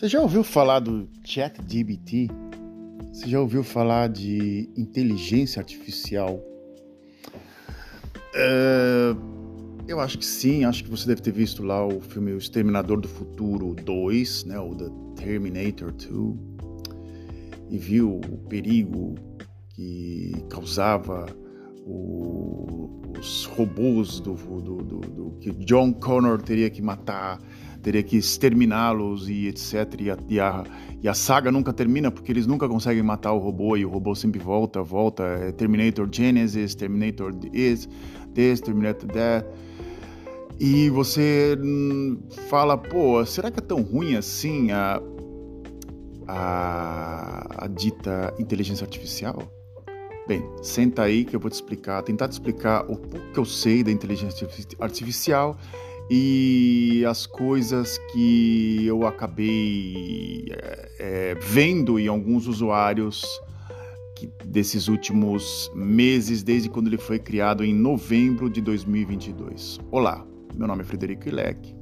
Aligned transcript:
Você 0.00 0.08
já 0.08 0.22
ouviu 0.22 0.42
falar 0.42 0.80
do 0.80 1.06
ChatGPT? 1.22 2.30
Você 3.12 3.28
já 3.28 3.38
ouviu 3.38 3.62
falar 3.62 4.08
de 4.08 4.70
inteligência 4.74 5.60
artificial? 5.60 6.42
É, 8.34 9.14
eu 9.86 10.00
acho 10.00 10.16
que 10.16 10.24
sim, 10.24 10.64
acho 10.64 10.84
que 10.84 10.90
você 10.90 11.06
deve 11.06 11.20
ter 11.20 11.32
visto 11.32 11.62
lá 11.62 11.86
o 11.86 12.00
filme 12.00 12.32
O 12.32 12.38
Exterminador 12.38 12.98
do 12.98 13.08
Futuro 13.08 13.74
2, 13.74 14.44
né, 14.46 14.58
o 14.58 14.74
The 14.74 15.22
Terminator 15.22 15.92
2, 15.92 16.34
e 17.68 17.76
viu 17.76 18.20
o 18.20 18.38
perigo 18.48 19.16
que 19.68 20.32
causava 20.48 21.26
o, 21.84 23.02
os 23.18 23.44
robôs 23.44 24.18
do, 24.20 24.32
do, 24.32 24.76
do, 24.82 25.00
do, 25.00 25.30
que 25.40 25.50
John 25.66 25.92
Connor 25.92 26.40
teria 26.40 26.70
que 26.70 26.80
matar, 26.80 27.38
teria 27.80 28.02
que 28.02 28.16
exterminá-los 28.16 29.28
e 29.28 29.48
etc. 29.48 30.00
E 30.00 30.10
a, 30.10 30.18
e, 30.28 30.40
a, 30.40 30.64
e 31.02 31.08
a, 31.08 31.14
saga 31.14 31.50
nunca 31.50 31.72
termina 31.72 32.10
porque 32.10 32.30
eles 32.30 32.46
nunca 32.46 32.68
conseguem 32.68 33.02
matar 33.02 33.32
o 33.32 33.38
robô 33.38 33.76
e 33.76 33.84
o 33.84 33.88
robô 33.88 34.14
sempre 34.14 34.38
volta, 34.38 34.82
volta. 34.82 35.22
É 35.22 35.52
Terminator 35.52 36.08
Genesis, 36.10 36.74
Terminator 36.74 37.34
this, 37.34 37.88
this, 38.34 38.60
Terminator 38.60 39.08
that. 39.10 39.46
E 40.58 40.90
você 40.90 41.58
hum, 41.58 42.20
fala, 42.48 42.76
pô, 42.76 43.24
será 43.24 43.50
que 43.50 43.60
é 43.60 43.62
tão 43.62 43.80
ruim 43.80 44.14
assim 44.14 44.70
a, 44.72 45.00
a, 46.28 47.64
a 47.64 47.66
dita 47.66 48.34
inteligência 48.38 48.84
artificial? 48.84 49.42
Bem, 50.28 50.44
senta 50.62 51.02
aí 51.02 51.24
que 51.24 51.34
eu 51.34 51.40
vou 51.40 51.50
te 51.50 51.54
explicar, 51.54 52.02
tentar 52.02 52.28
te 52.28 52.32
explicar 52.32 52.82
o 52.82 52.96
pouco 52.96 53.32
que 53.32 53.38
eu 53.40 53.44
sei 53.44 53.82
da 53.82 53.90
inteligência 53.90 54.46
artificial 54.78 55.56
e 56.10 57.04
as 57.08 57.24
coisas 57.24 57.98
que 58.10 58.84
eu 58.84 59.06
acabei 59.06 60.44
é, 60.98 61.36
vendo 61.40 62.00
em 62.00 62.08
alguns 62.08 62.48
usuários 62.48 63.24
desses 64.44 64.88
últimos 64.88 65.70
meses, 65.74 66.42
desde 66.42 66.68
quando 66.68 66.88
ele 66.88 66.98
foi 66.98 67.18
criado 67.20 67.64
em 67.64 67.72
novembro 67.72 68.50
de 68.50 68.60
2022. 68.60 69.78
Olá, 69.92 70.26
meu 70.54 70.66
nome 70.66 70.82
é 70.82 70.84
Frederico 70.84 71.28
Ilek 71.28 71.79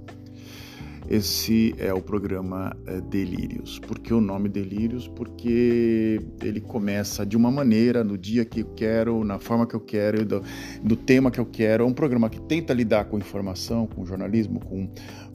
esse 1.11 1.75
é 1.79 1.93
o 1.93 2.03
programa 2.03 2.77
é, 2.87 3.01
Delírios. 3.01 3.79
Por 3.79 3.99
que 3.99 4.13
o 4.13 4.21
nome 4.21 4.49
Delírios? 4.49 5.09
Porque 5.09 6.21
ele 6.43 6.61
começa 6.61 7.25
de 7.25 7.35
uma 7.35 7.51
maneira, 7.51 8.05
no 8.05 8.19
dia 8.19 8.45
que 8.45 8.61
eu 8.61 8.67
quero, 8.77 9.25
na 9.25 9.39
forma 9.39 9.67
que 9.67 9.75
eu 9.75 9.81
quero, 9.81 10.25
do, 10.25 10.43
do 10.83 10.97
tema 10.97 11.31
que 11.31 11.41
eu 11.41 11.47
quero. 11.47 11.85
É 11.85 11.87
um 11.87 11.95
programa 11.95 12.29
que 12.29 12.39
tenta 12.41 12.75
lidar 12.75 13.07
com 13.07 13.17
informação, 13.17 13.87
com 13.87 14.05
jornalismo, 14.05 14.61
com, 14.61 14.91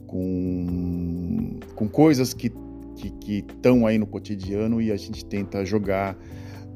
com, 0.06 1.58
com 1.74 1.88
coisas 1.88 2.32
que 2.32 2.52
estão 3.26 3.84
aí 3.84 3.98
no 3.98 4.06
cotidiano 4.06 4.80
e 4.80 4.92
a 4.92 4.96
gente 4.96 5.24
tenta 5.24 5.64
jogar 5.64 6.16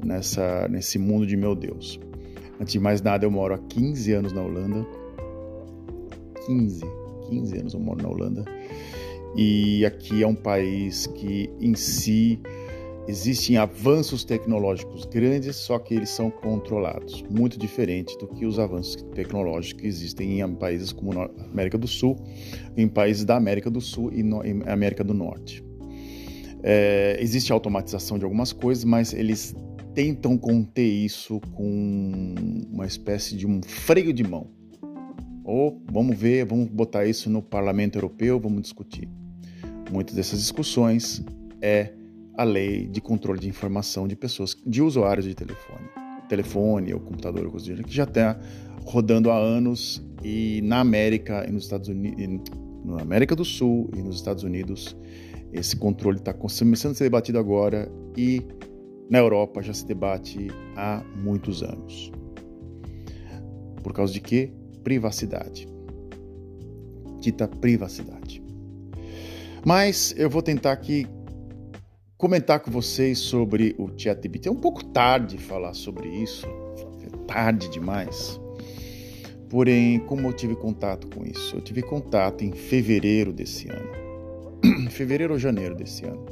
nessa, 0.03 0.67
nesse 0.67 0.99
mundo 0.99 1.25
de 1.25 1.37
meu 1.37 1.55
Deus. 1.55 1.97
Antes 2.59 2.73
de 2.73 2.79
mais 2.79 3.01
nada, 3.01 3.25
eu 3.25 3.31
moro 3.31 3.53
há 3.53 3.57
15 3.57 4.11
anos 4.11 4.33
na 4.33 4.41
Holanda. 4.41 4.85
15, 6.45 6.83
15 7.29 7.57
anos 7.57 7.73
eu 7.73 7.79
moro 7.79 8.01
na 8.01 8.09
Holanda. 8.09 8.45
E 9.35 9.85
aqui 9.85 10.23
é 10.23 10.27
um 10.27 10.35
país 10.35 11.07
que 11.07 11.49
em 11.59 11.75
si 11.75 12.39
existem 13.07 13.57
avanços 13.57 14.23
tecnológicos 14.23 15.05
grandes, 15.05 15.55
só 15.55 15.79
que 15.79 15.95
eles 15.95 16.09
são 16.09 16.29
controlados, 16.29 17.23
muito 17.29 17.57
diferente 17.57 18.15
do 18.19 18.27
que 18.27 18.45
os 18.45 18.59
avanços 18.59 19.01
tecnológicos 19.15 19.81
que 19.81 19.87
existem 19.87 20.41
em 20.41 20.55
países 20.55 20.91
como 20.91 21.19
América 21.51 21.77
do 21.77 21.87
Sul, 21.87 22.15
em 22.77 22.87
países 22.87 23.25
da 23.25 23.35
América 23.35 23.69
do 23.69 23.81
Sul 23.81 24.11
e 24.13 24.23
América 24.69 25.03
do 25.03 25.13
Norte. 25.13 25.63
É, 26.61 27.17
existe 27.19 27.51
automatização 27.51 28.19
de 28.19 28.25
algumas 28.25 28.51
coisas, 28.51 28.83
mas 28.83 29.13
eles 29.13 29.55
tentam 29.95 30.37
conter 30.37 30.87
isso 30.87 31.41
com 31.53 32.35
uma 32.71 32.85
espécie 32.85 33.35
de 33.35 33.47
um 33.47 33.61
freio 33.63 34.13
de 34.13 34.23
mão. 34.23 34.58
Ou 35.49 35.81
vamos 35.91 36.15
ver, 36.15 36.45
vamos 36.45 36.69
botar 36.69 37.07
isso 37.07 37.27
no 37.27 37.41
Parlamento 37.41 37.97
Europeu, 37.97 38.39
vamos 38.39 38.61
discutir. 38.61 39.09
Muitas 39.91 40.13
dessas 40.13 40.39
discussões 40.39 41.25
é 41.59 41.91
a 42.37 42.43
lei 42.43 42.85
de 42.85 43.01
controle 43.01 43.39
de 43.39 43.49
informação 43.49 44.07
de 44.07 44.15
pessoas, 44.15 44.55
de 44.63 44.79
usuários 44.79 45.25
de 45.25 45.33
telefone, 45.33 45.89
telefone 46.29 46.93
ou 46.93 46.99
computador, 46.99 47.51
que 47.51 47.91
já 47.91 48.03
está 48.03 48.39
rodando 48.85 49.31
há 49.31 49.37
anos 49.39 50.05
e 50.23 50.61
na 50.63 50.81
América 50.81 51.43
e 51.49 51.51
nos 51.51 51.63
Estados 51.63 51.89
Unidos, 51.89 52.43
na 52.85 53.01
América 53.01 53.35
do 53.35 53.43
Sul 53.43 53.89
e 53.97 54.03
nos 54.03 54.17
Estados 54.17 54.43
Unidos, 54.43 54.95
esse 55.51 55.75
controle 55.75 56.19
está 56.19 56.31
começando 56.31 56.91
a 56.91 56.95
ser 56.95 57.05
debatido 57.05 57.39
agora 57.39 57.91
e 58.15 58.43
na 59.09 59.17
Europa 59.17 59.63
já 59.63 59.73
se 59.73 59.83
debate 59.83 60.49
há 60.75 61.03
muitos 61.23 61.63
anos. 61.63 62.11
Por 63.81 63.93
causa 63.93 64.13
de 64.13 64.21
quê? 64.21 64.53
Privacidade. 64.83 65.67
Dita 67.19 67.47
privacidade. 67.47 68.41
Mas 69.65 70.13
eu 70.17 70.29
vou 70.29 70.41
tentar 70.41 70.71
aqui 70.71 71.07
comentar 72.17 72.59
com 72.59 72.71
vocês 72.71 73.17
sobre 73.17 73.75
o 73.77 73.89
ChatGPT. 73.97 74.49
É 74.49 74.51
um 74.51 74.55
pouco 74.55 74.83
tarde 74.83 75.37
falar 75.37 75.73
sobre 75.73 76.07
isso, 76.07 76.47
é 77.01 77.25
tarde 77.25 77.69
demais. 77.69 78.39
Porém, 79.49 79.99
como 79.99 80.27
eu 80.27 80.33
tive 80.33 80.55
contato 80.55 81.07
com 81.07 81.25
isso? 81.25 81.55
Eu 81.55 81.61
tive 81.61 81.81
contato 81.81 82.43
em 82.43 82.51
fevereiro 82.51 83.33
desse 83.33 83.67
ano. 83.69 83.89
fevereiro 84.91 85.33
ou 85.33 85.39
janeiro 85.39 85.75
desse 85.75 86.05
ano. 86.05 86.25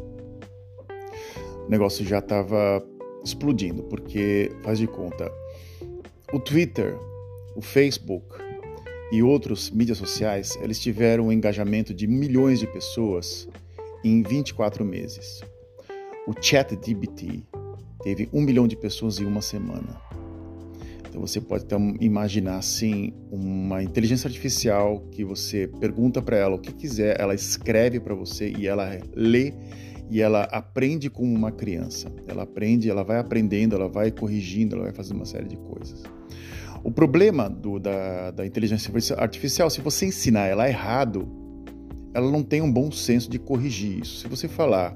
O 1.66 1.70
negócio 1.70 2.06
já 2.06 2.20
estava 2.20 2.86
explodindo, 3.24 3.84
porque, 3.84 4.52
faz 4.64 4.78
de 4.78 4.88
conta, 4.88 5.32
o 6.32 6.40
Twitter 6.40 6.96
o 7.58 7.62
Facebook 7.62 8.36
e 9.12 9.24
outros 9.24 9.72
mídias 9.72 9.98
sociais, 9.98 10.56
eles 10.62 10.80
tiveram 10.80 11.28
um 11.28 11.32
engajamento 11.32 11.92
de 11.92 12.06
milhões 12.06 12.60
de 12.60 12.68
pessoas 12.68 13.50
em 14.04 14.22
24 14.22 14.86
meses. 14.86 15.42
O 16.28 16.34
ChatGPT 16.40 17.44
teve 18.04 18.30
um 18.32 18.42
milhão 18.42 18.68
de 18.68 18.76
pessoas 18.76 19.20
em 19.20 19.26
uma 19.26 19.42
semana. 19.42 20.00
Então 21.10 21.20
você 21.20 21.42
pode 21.42 21.64
então, 21.64 21.96
imaginar 22.00 22.58
assim 22.58 23.12
uma 23.32 23.82
inteligência 23.82 24.28
artificial 24.28 25.00
que 25.12 25.24
você 25.24 25.68
pergunta 25.68 26.22
para 26.22 26.38
ela 26.38 26.58
o 26.58 26.60
que 26.60 26.72
quiser, 26.72 27.20
ela 27.20 27.34
escreve 27.34 28.00
para 28.00 28.14
você 28.14 28.54
e 28.56 28.68
ela 28.68 28.88
lê 29.16 29.52
e 30.12 30.22
ela 30.22 30.44
aprende 30.44 31.10
como 31.10 31.34
uma 31.34 31.52
criança. 31.52 32.14
Ela 32.28 32.44
aprende, 32.44 32.88
ela 32.88 33.04
vai 33.04 33.18
aprendendo, 33.18 33.76
ela 33.76 33.90
vai 33.90 34.12
corrigindo, 34.12 34.76
ela 34.76 34.84
vai 34.84 34.94
fazendo 34.94 35.16
uma 35.18 35.26
série 35.26 35.48
de 35.48 35.58
coisas. 35.58 36.04
O 36.84 36.92
problema 36.92 37.50
do, 37.50 37.80
da, 37.80 38.32
da 38.32 38.46
inteligência 38.46 38.92
artificial, 39.18 39.70
se 39.70 39.82
você 39.82 40.06
ensinar 40.06 40.48
ela 40.48 40.68
errado, 40.68 41.28
ela 42.14 42.32
não 42.32 42.44
tem 42.44 42.62
um 42.62 42.72
bom 42.72 42.92
senso 42.92 43.30
de 43.30 43.38
corrigir 43.38 44.00
isso. 44.00 44.22
Se 44.22 44.28
você 44.28 44.48
falar 44.48 44.94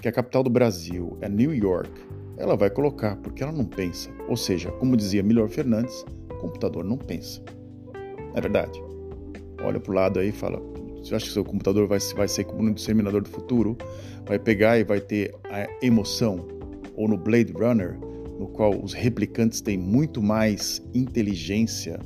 que 0.00 0.08
a 0.08 0.12
capital 0.12 0.42
do 0.42 0.50
Brasil 0.50 1.16
é 1.20 1.28
New 1.28 1.54
York, 1.54 1.90
ela 2.36 2.56
vai 2.56 2.70
colocar, 2.70 3.16
porque 3.16 3.42
ela 3.42 3.52
não 3.52 3.64
pensa. 3.64 4.10
Ou 4.28 4.36
seja, 4.36 4.70
como 4.72 4.96
dizia 4.96 5.22
Milor 5.22 5.48
Fernandes, 5.48 6.04
o 6.30 6.34
computador 6.36 6.84
não 6.84 6.96
pensa. 6.96 7.42
É 8.34 8.40
verdade. 8.40 8.82
Olha 9.62 9.78
para 9.78 9.92
o 9.92 9.94
lado 9.94 10.18
aí 10.18 10.30
e 10.30 10.32
fala: 10.32 10.60
você 11.02 11.14
acha 11.14 11.26
que 11.26 11.32
seu 11.32 11.44
computador 11.44 11.86
vai, 11.86 11.98
vai 12.16 12.28
ser 12.28 12.44
como 12.44 12.62
no 12.62 12.74
Disseminador 12.74 13.22
do 13.22 13.28
Futuro? 13.28 13.76
Vai 14.24 14.38
pegar 14.38 14.78
e 14.78 14.84
vai 14.84 15.00
ter 15.00 15.34
a 15.44 15.68
emoção? 15.84 16.46
Ou 16.96 17.08
no 17.08 17.16
Blade 17.16 17.52
Runner? 17.52 17.98
No 18.42 18.48
qual 18.48 18.76
os 18.82 18.92
replicantes 18.92 19.60
têm 19.60 19.78
muito 19.78 20.20
mais 20.20 20.82
inteligência 20.92 22.00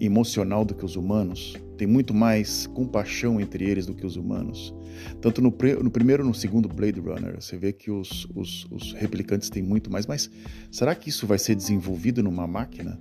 emocional 0.00 0.64
do 0.64 0.74
que 0.74 0.84
os 0.84 0.96
humanos, 0.96 1.56
tem 1.76 1.86
muito 1.86 2.12
mais 2.12 2.66
compaixão 2.68 3.40
entre 3.40 3.64
eles 3.64 3.86
do 3.86 3.94
que 3.94 4.04
os 4.04 4.16
humanos. 4.16 4.74
Tanto 5.20 5.40
no, 5.40 5.54
no 5.82 5.90
primeiro 5.90 6.24
e 6.24 6.26
no 6.26 6.34
segundo 6.34 6.68
Blade 6.68 6.98
Runner, 7.00 7.40
você 7.40 7.56
vê 7.56 7.72
que 7.72 7.90
os, 7.90 8.26
os, 8.34 8.66
os, 8.70 8.92
replicantes 8.92 9.48
têm 9.50 9.62
muito 9.62 9.90
mais, 9.90 10.04
mas 10.06 10.28
será 10.70 10.94
que 10.94 11.08
isso 11.08 11.26
vai 11.26 11.38
ser 11.38 11.54
desenvolvido 11.54 12.22
numa 12.22 12.46
máquina? 12.46 13.00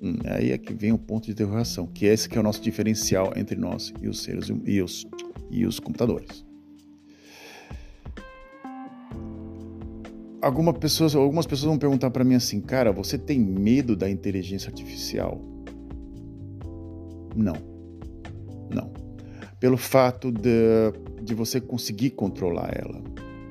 Hum, 0.00 0.16
aí 0.24 0.50
é 0.50 0.58
que 0.58 0.74
vem 0.74 0.92
o 0.92 0.98
ponto 0.98 1.26
de 1.26 1.32
interrogação, 1.32 1.86
que 1.86 2.06
esse 2.06 2.28
que 2.28 2.36
é 2.36 2.40
o 2.40 2.44
nosso 2.44 2.60
diferencial 2.60 3.32
entre 3.36 3.56
nós 3.56 3.92
e 4.02 4.08
os 4.08 4.22
seres 4.22 4.48
e 4.66 4.82
os, 4.82 5.06
e 5.50 5.64
os 5.64 5.78
computadores. 5.78 6.44
Alguma 10.42 10.74
pessoas, 10.74 11.14
algumas 11.14 11.46
pessoas 11.46 11.68
vão 11.68 11.78
perguntar 11.78 12.10
para 12.10 12.24
mim 12.24 12.34
assim, 12.34 12.60
cara, 12.60 12.92
você 12.92 13.16
tem 13.16 13.38
medo 13.38 13.94
da 13.94 14.10
inteligência 14.10 14.68
artificial? 14.68 15.40
Não, 17.34 17.56
não. 18.68 18.92
Pelo 19.60 19.76
fato 19.76 20.32
de, 20.32 20.92
de 21.22 21.32
você 21.32 21.60
conseguir 21.60 22.10
controlar 22.10 22.72
ela. 22.74 23.00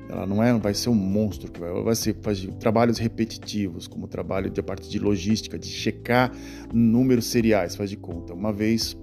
Ela 0.08 0.26
não 0.26 0.42
é, 0.42 0.52
vai 0.58 0.74
ser 0.74 0.90
um 0.90 0.94
monstro 0.94 1.50
que 1.50 1.58
vai, 1.58 1.72
vai 1.82 1.94
ser 1.94 2.14
fazer 2.20 2.52
trabalhos 2.54 2.98
repetitivos, 2.98 3.88
como 3.88 4.06
trabalho 4.06 4.50
de 4.50 4.62
parte 4.62 4.90
de 4.90 4.98
logística, 4.98 5.58
de 5.58 5.68
checar 5.68 6.30
números 6.72 7.24
seriais, 7.24 7.74
faz 7.74 7.88
de 7.88 7.96
conta. 7.96 8.34
Uma 8.34 8.52
vez 8.52 8.94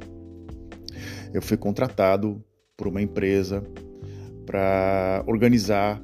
eu 1.33 1.41
fui 1.41 1.57
contratado 1.57 2.43
por 2.77 2.87
uma 2.87 3.01
empresa 3.01 3.63
para 4.45 5.23
organizar 5.25 5.99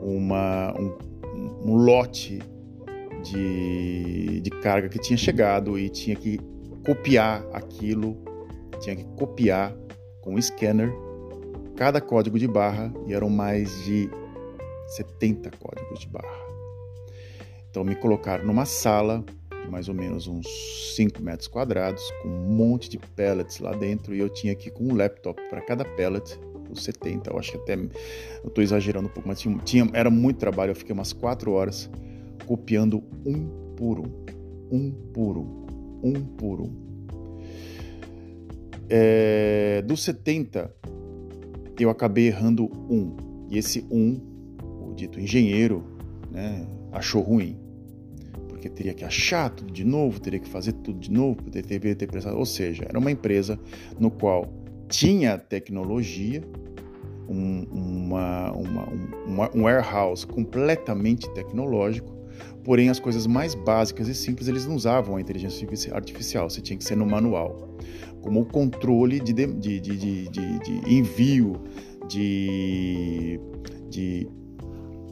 uma, 0.00 0.74
um, 0.78 0.96
um 1.64 1.74
lote 1.74 2.40
de, 3.22 4.40
de 4.40 4.50
carga 4.50 4.88
que 4.88 4.98
tinha 4.98 5.16
chegado 5.16 5.78
e 5.78 5.88
tinha 5.88 6.16
que 6.16 6.38
copiar 6.84 7.44
aquilo, 7.52 8.16
tinha 8.80 8.96
que 8.96 9.04
copiar 9.16 9.74
com 10.22 10.34
o 10.34 10.42
scanner 10.42 10.92
cada 11.76 12.00
código 12.00 12.38
de 12.38 12.46
barra 12.46 12.92
e 13.06 13.14
eram 13.14 13.30
mais 13.30 13.84
de 13.84 14.10
70 14.88 15.50
códigos 15.58 16.00
de 16.00 16.08
barra. 16.08 16.50
Então 17.70 17.84
me 17.84 17.94
colocaram 17.94 18.44
numa 18.44 18.64
sala 18.64 19.24
de 19.62 19.70
mais 19.70 19.88
ou 19.88 19.94
menos 19.94 20.26
uns 20.26 20.46
5 20.96 21.22
metros 21.22 21.48
quadrados, 21.48 22.02
com 22.22 22.28
um 22.28 22.54
monte 22.54 22.88
de 22.88 22.98
pellets 22.98 23.60
lá 23.60 23.72
dentro, 23.72 24.14
e 24.14 24.18
eu 24.18 24.28
tinha 24.28 24.52
aqui 24.52 24.70
com 24.70 24.84
um 24.84 24.96
laptop 24.96 25.40
para 25.48 25.60
cada 25.60 25.84
pellet, 25.84 26.38
os 26.72 26.84
70, 26.84 27.30
eu 27.30 27.38
acho 27.38 27.52
que 27.52 27.58
até 27.58 27.74
eu 27.74 28.48
estou 28.48 28.62
exagerando 28.62 29.08
um 29.08 29.10
pouco, 29.10 29.28
mas 29.28 29.40
tinha, 29.40 29.56
tinha, 29.58 29.90
era 29.92 30.10
muito 30.10 30.38
trabalho, 30.38 30.70
eu 30.70 30.74
fiquei 30.74 30.92
umas 30.92 31.12
4 31.12 31.52
horas 31.52 31.90
copiando 32.46 33.02
um 33.24 33.48
por 33.76 33.98
um, 33.98 34.10
um 34.70 34.90
por 35.12 35.38
um, 35.38 35.66
um 36.02 36.12
por 36.12 36.60
um. 36.60 36.70
É, 38.88 39.82
dos 39.82 40.02
70, 40.02 40.74
eu 41.78 41.90
acabei 41.90 42.26
errando 42.26 42.64
um, 42.64 43.16
e 43.48 43.56
esse 43.58 43.86
um, 43.90 44.20
o 44.88 44.92
dito 44.94 45.20
engenheiro, 45.20 45.84
né, 46.30 46.66
achou 46.92 47.22
ruim 47.22 47.56
porque 48.60 48.68
teria 48.68 48.92
que 48.92 49.04
achar 49.04 49.48
tudo 49.48 49.72
de 49.72 49.84
novo, 49.84 50.20
teria 50.20 50.38
que 50.38 50.48
fazer 50.48 50.72
tudo 50.72 50.98
de 50.98 51.10
novo, 51.10 51.40
deveria 51.50 51.96
ter 51.96 52.06
prestado. 52.06 52.36
Ou 52.36 52.44
seja, 52.44 52.84
era 52.86 52.98
uma 52.98 53.10
empresa 53.10 53.58
no 53.98 54.10
qual 54.10 54.46
tinha 54.90 55.38
tecnologia, 55.38 56.42
um, 57.28 57.64
uma, 57.70 58.52
uma, 58.52 58.84
uma, 59.26 59.56
um 59.56 59.62
warehouse 59.62 60.26
completamente 60.26 61.32
tecnológico, 61.32 62.12
porém 62.64 62.90
as 62.90 62.98
coisas 62.98 63.26
mais 63.26 63.54
básicas 63.54 64.08
e 64.08 64.14
simples 64.14 64.48
eles 64.48 64.66
não 64.66 64.74
usavam 64.74 65.16
a 65.16 65.20
inteligência 65.20 65.66
artificial, 65.94 66.50
você 66.50 66.60
tinha 66.60 66.76
que 66.76 66.84
ser 66.84 66.96
no 66.96 67.06
manual, 67.06 67.76
como 68.20 68.40
o 68.40 68.44
controle 68.44 69.20
de, 69.20 69.32
de, 69.32 69.80
de, 69.80 70.28
de, 70.28 70.92
envio 70.92 71.62
de, 72.08 73.40
de 73.88 74.28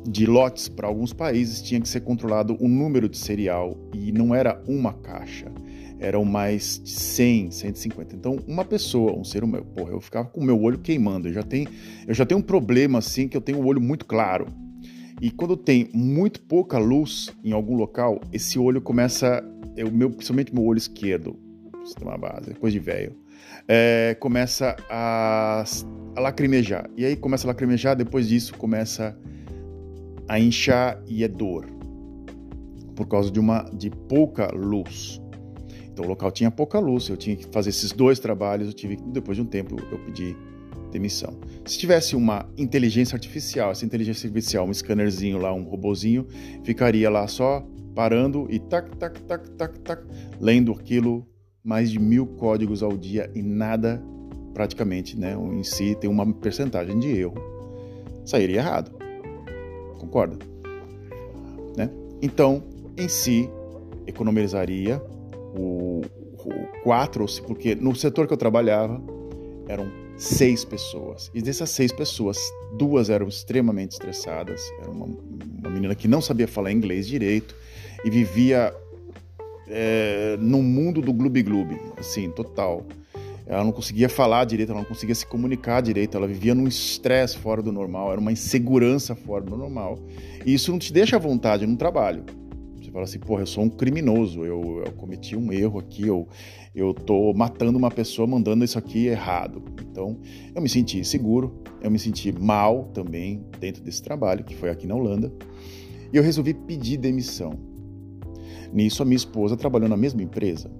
de 0.09 0.25
lotes 0.25 0.69
para 0.69 0.87
alguns 0.87 1.13
países 1.13 1.61
tinha 1.61 1.81
que 1.81 1.89
ser 1.89 2.01
controlado 2.01 2.57
o 2.61 2.69
número 2.69 3.09
de 3.09 3.19
serial 3.19 3.77
e 3.93 4.11
não 4.11 4.35
era 4.35 4.63
uma 4.67 4.95
caixa, 4.95 5.53
eram 6.00 6.25
mais 6.25 6.81
de 6.83 6.91
100, 6.91 7.50
150. 7.50 8.15
Então, 8.15 8.39
uma 8.47 8.65
pessoa, 8.65 9.17
um 9.17 9.25
ser 9.25 9.43
humano, 9.43 9.65
porra, 9.65 9.91
eu 9.91 10.00
ficava 10.00 10.29
com 10.29 10.41
o 10.41 10.45
meu 10.45 10.61
olho 10.61 10.79
queimando. 10.79 11.29
Eu 11.29 11.33
já 11.33 11.43
tenho, 11.43 11.69
eu 12.06 12.15
já 12.15 12.25
tenho 12.25 12.41
um 12.41 12.43
problema 12.43 12.99
assim 12.99 13.29
que 13.29 13.37
eu 13.37 13.41
tenho 13.41 13.59
o 13.59 13.67
olho 13.67 13.81
muito 13.81 14.05
claro. 14.06 14.47
E 15.21 15.31
quando 15.31 15.56
tem 15.56 15.89
muito 15.93 16.41
pouca 16.43 16.79
luz 16.79 17.31
em 17.43 17.53
algum 17.53 17.77
local, 17.77 18.21
esse 18.33 18.59
olho 18.59 18.81
começa, 18.81 19.45
o 19.85 19.91
meu, 19.91 20.11
principalmente 20.11 20.55
meu 20.55 20.65
olho 20.65 20.79
esquerdo, 20.79 21.37
sistema 21.85 22.17
base, 22.17 22.55
coisa 22.55 22.79
de 22.79 22.85
velho, 22.85 23.17
é, 23.67 24.17
começa 24.21 24.77
a, 24.89 25.65
a 26.15 26.21
lacrimejar. 26.21 26.89
E 26.97 27.05
aí 27.05 27.17
começa 27.17 27.47
a 27.47 27.49
lacrimejar, 27.49 27.97
depois 27.97 28.29
disso 28.29 28.55
começa 28.56 29.19
a 30.29 30.39
inchar 30.39 31.03
e 31.09 31.25
é 31.25 31.29
dor 31.29 31.67
por 32.95 33.06
causa 33.06 33.31
de 33.31 33.41
uma 33.41 33.62
de 33.73 33.91
pouca 33.91 34.50
luz. 34.53 35.21
Então 35.99 36.06
o 36.06 36.11
local 36.11 36.31
tinha 36.31 36.49
pouca 36.49 36.79
luz, 36.79 37.09
eu 37.09 37.17
tinha 37.17 37.35
que 37.35 37.45
fazer 37.47 37.71
esses 37.71 37.91
dois 37.91 38.21
trabalhos, 38.21 38.69
eu 38.69 38.73
tive 38.73 38.95
depois 39.06 39.37
de 39.37 39.43
um 39.43 39.45
tempo 39.45 39.75
eu 39.91 39.99
pedi 39.99 40.37
demissão. 40.93 41.37
Se 41.67 41.77
tivesse 41.77 42.15
uma 42.15 42.49
inteligência 42.56 43.17
artificial, 43.17 43.73
essa 43.73 43.85
inteligência 43.85 44.29
artificial, 44.29 44.65
um 44.65 44.73
scannerzinho 44.73 45.39
lá, 45.39 45.53
um 45.53 45.65
robozinho, 45.65 46.25
ficaria 46.62 47.11
lá 47.11 47.27
só 47.27 47.67
parando 47.97 48.47
e 48.49 48.61
tac, 48.61 48.97
tac, 48.97 49.21
tac, 49.23 49.50
tac, 49.50 49.81
tac, 49.81 50.05
lendo 50.41 50.71
aquilo 50.71 51.27
mais 51.65 51.91
de 51.91 51.99
mil 51.99 52.29
códigos 52.29 52.81
ao 52.81 52.97
dia 52.97 53.29
e 53.35 53.43
nada 53.43 54.00
praticamente, 54.55 55.19
né, 55.19 55.35
em 55.35 55.65
si 55.65 55.97
tem 56.00 56.09
uma 56.09 56.33
percentagem 56.33 56.97
de 56.97 57.09
erro, 57.09 57.35
sairia 58.25 58.59
errado. 58.59 58.93
Concorda? 59.99 60.39
Né? 61.77 61.91
Então, 62.23 62.62
em 62.97 63.09
si, 63.09 63.50
economizaria 64.06 65.03
o, 65.56 66.03
o 66.03 66.83
quatro, 66.83 67.25
porque 67.47 67.75
no 67.75 67.95
setor 67.95 68.27
que 68.27 68.33
eu 68.33 68.37
trabalhava 68.37 69.00
eram 69.69 69.91
seis 70.17 70.65
pessoas. 70.65 71.31
E 71.33 71.41
dessas 71.41 71.71
seis 71.71 71.93
pessoas, 71.93 72.39
duas 72.77 73.09
eram 73.09 73.29
extremamente 73.29 73.93
estressadas. 73.93 74.61
Era 74.81 74.91
uma, 74.91 75.06
uma 75.06 75.71
menina 75.71 75.95
que 75.95 76.09
não 76.09 76.21
sabia 76.21 76.49
falar 76.49 76.73
inglês 76.73 77.06
direito 77.06 77.55
e 78.05 78.11
vivia 78.11 78.75
é, 79.69 80.37
no 80.41 80.62
mundo 80.62 81.00
do 81.00 81.12
gloob-gloob, 81.12 81.79
assim, 81.97 82.31
total. 82.31 82.85
Ela 83.47 83.65
não 83.65 83.73
conseguia 83.73 84.11
falar 84.11 84.45
direito, 84.45 84.73
ela 84.73 84.81
não 84.81 84.87
conseguia 84.87 85.15
se 85.15 85.25
comunicar 85.25 85.81
direito, 85.81 86.17
ela 86.17 86.27
vivia 86.27 86.55
num 86.55 86.69
estresse 86.69 87.39
fora 87.39 87.62
do 87.62 87.73
normal, 87.73 88.12
era 88.12 88.21
uma 88.21 88.31
insegurança 88.31 89.15
fora 89.15 89.43
do 89.43 89.56
normal. 89.56 89.99
E 90.45 90.53
isso 90.53 90.71
não 90.71 90.79
te 90.79 90.93
deixa 90.93 91.17
à 91.17 91.19
vontade 91.19 91.67
no 91.67 91.77
trabalho. 91.77 92.25
Você 92.88 92.93
fala 92.93 93.05
assim, 93.05 93.19
porra, 93.19 93.43
eu 93.43 93.46
sou 93.46 93.64
um 93.64 93.69
criminoso, 93.69 94.46
eu, 94.46 94.82
eu 94.87 94.93
cometi 94.93 95.37
um 95.37 95.52
erro 95.52 95.79
aqui, 95.79 96.06
eu, 96.06 96.26
eu 96.75 96.94
tô 96.94 97.35
matando 97.35 97.76
uma 97.76 97.90
pessoa 97.90 98.26
mandando 98.26 98.64
isso 98.64 98.79
aqui 98.79 99.08
errado. 99.08 99.62
Então, 99.82 100.19
eu 100.55 100.62
me 100.62 100.70
senti 100.70 100.99
inseguro, 100.99 101.62
eu 101.82 101.90
me 101.90 101.99
senti 101.99 102.32
mal 102.32 102.85
também 102.94 103.44
dentro 103.61 103.82
desse 103.82 104.02
trabalho, 104.02 104.43
que 104.43 104.56
foi 104.56 104.70
aqui 104.70 104.87
na 104.87 104.94
Holanda, 104.94 105.31
e 106.11 106.17
eu 106.17 106.23
resolvi 106.23 106.55
pedir 106.55 106.96
demissão. 106.96 107.52
Nisso, 108.73 109.02
a 109.02 109.05
minha 109.05 109.17
esposa 109.17 109.55
trabalhou 109.55 109.88
na 109.88 109.96
mesma 109.96 110.23
empresa, 110.23 110.70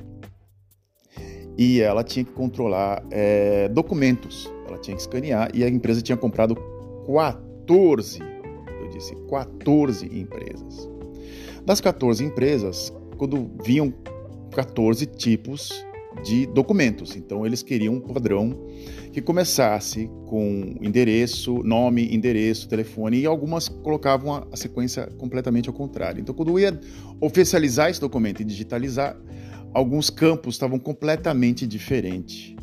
e 1.59 1.81
ela 1.83 2.03
tinha 2.03 2.25
que 2.25 2.33
controlar 2.33 3.05
é, 3.11 3.69
documentos, 3.69 4.51
ela 4.67 4.79
tinha 4.79 4.97
que 4.97 5.03
escanear 5.03 5.51
e 5.53 5.63
a 5.63 5.69
empresa 5.69 6.01
tinha 6.01 6.17
comprado 6.17 6.57
14, 7.07 8.21
eu 8.81 8.89
disse 8.89 9.15
14 9.29 10.07
empresas. 10.07 10.98
Das 11.69 11.83
14 11.83 12.25
empresas, 12.25 12.91
quando 13.19 13.51
vinham 13.63 13.93
14 14.53 15.05
tipos 15.05 15.85
de 16.25 16.47
documentos, 16.47 17.15
então 17.15 17.45
eles 17.45 17.63
queriam 17.63 17.97
um 17.97 18.01
padrão 18.01 18.59
que 19.13 19.21
começasse 19.21 20.11
com 20.25 20.77
endereço, 20.81 21.63
nome, 21.63 22.09
endereço, 22.11 22.71
telefone 22.71 23.19
e 23.19 23.27
algumas 23.27 23.69
colocavam 23.69 24.47
a, 24.51 24.57
sequência 24.57 25.09
completamente 25.19 25.69
ao 25.69 25.75
contrário. 25.75 26.23
Então, 26.23 26.35
quando 26.35 26.59
ia 26.59 26.81
oficializar 27.21 27.91
esse 27.91 28.01
documento 28.01 28.41
e 28.41 28.47
digitalizar, 28.47 29.15
alguns 29.75 30.09
campos 30.09 30.55
estavam 30.55 30.79
completamente 30.79 31.67
diferentes. 31.67 32.57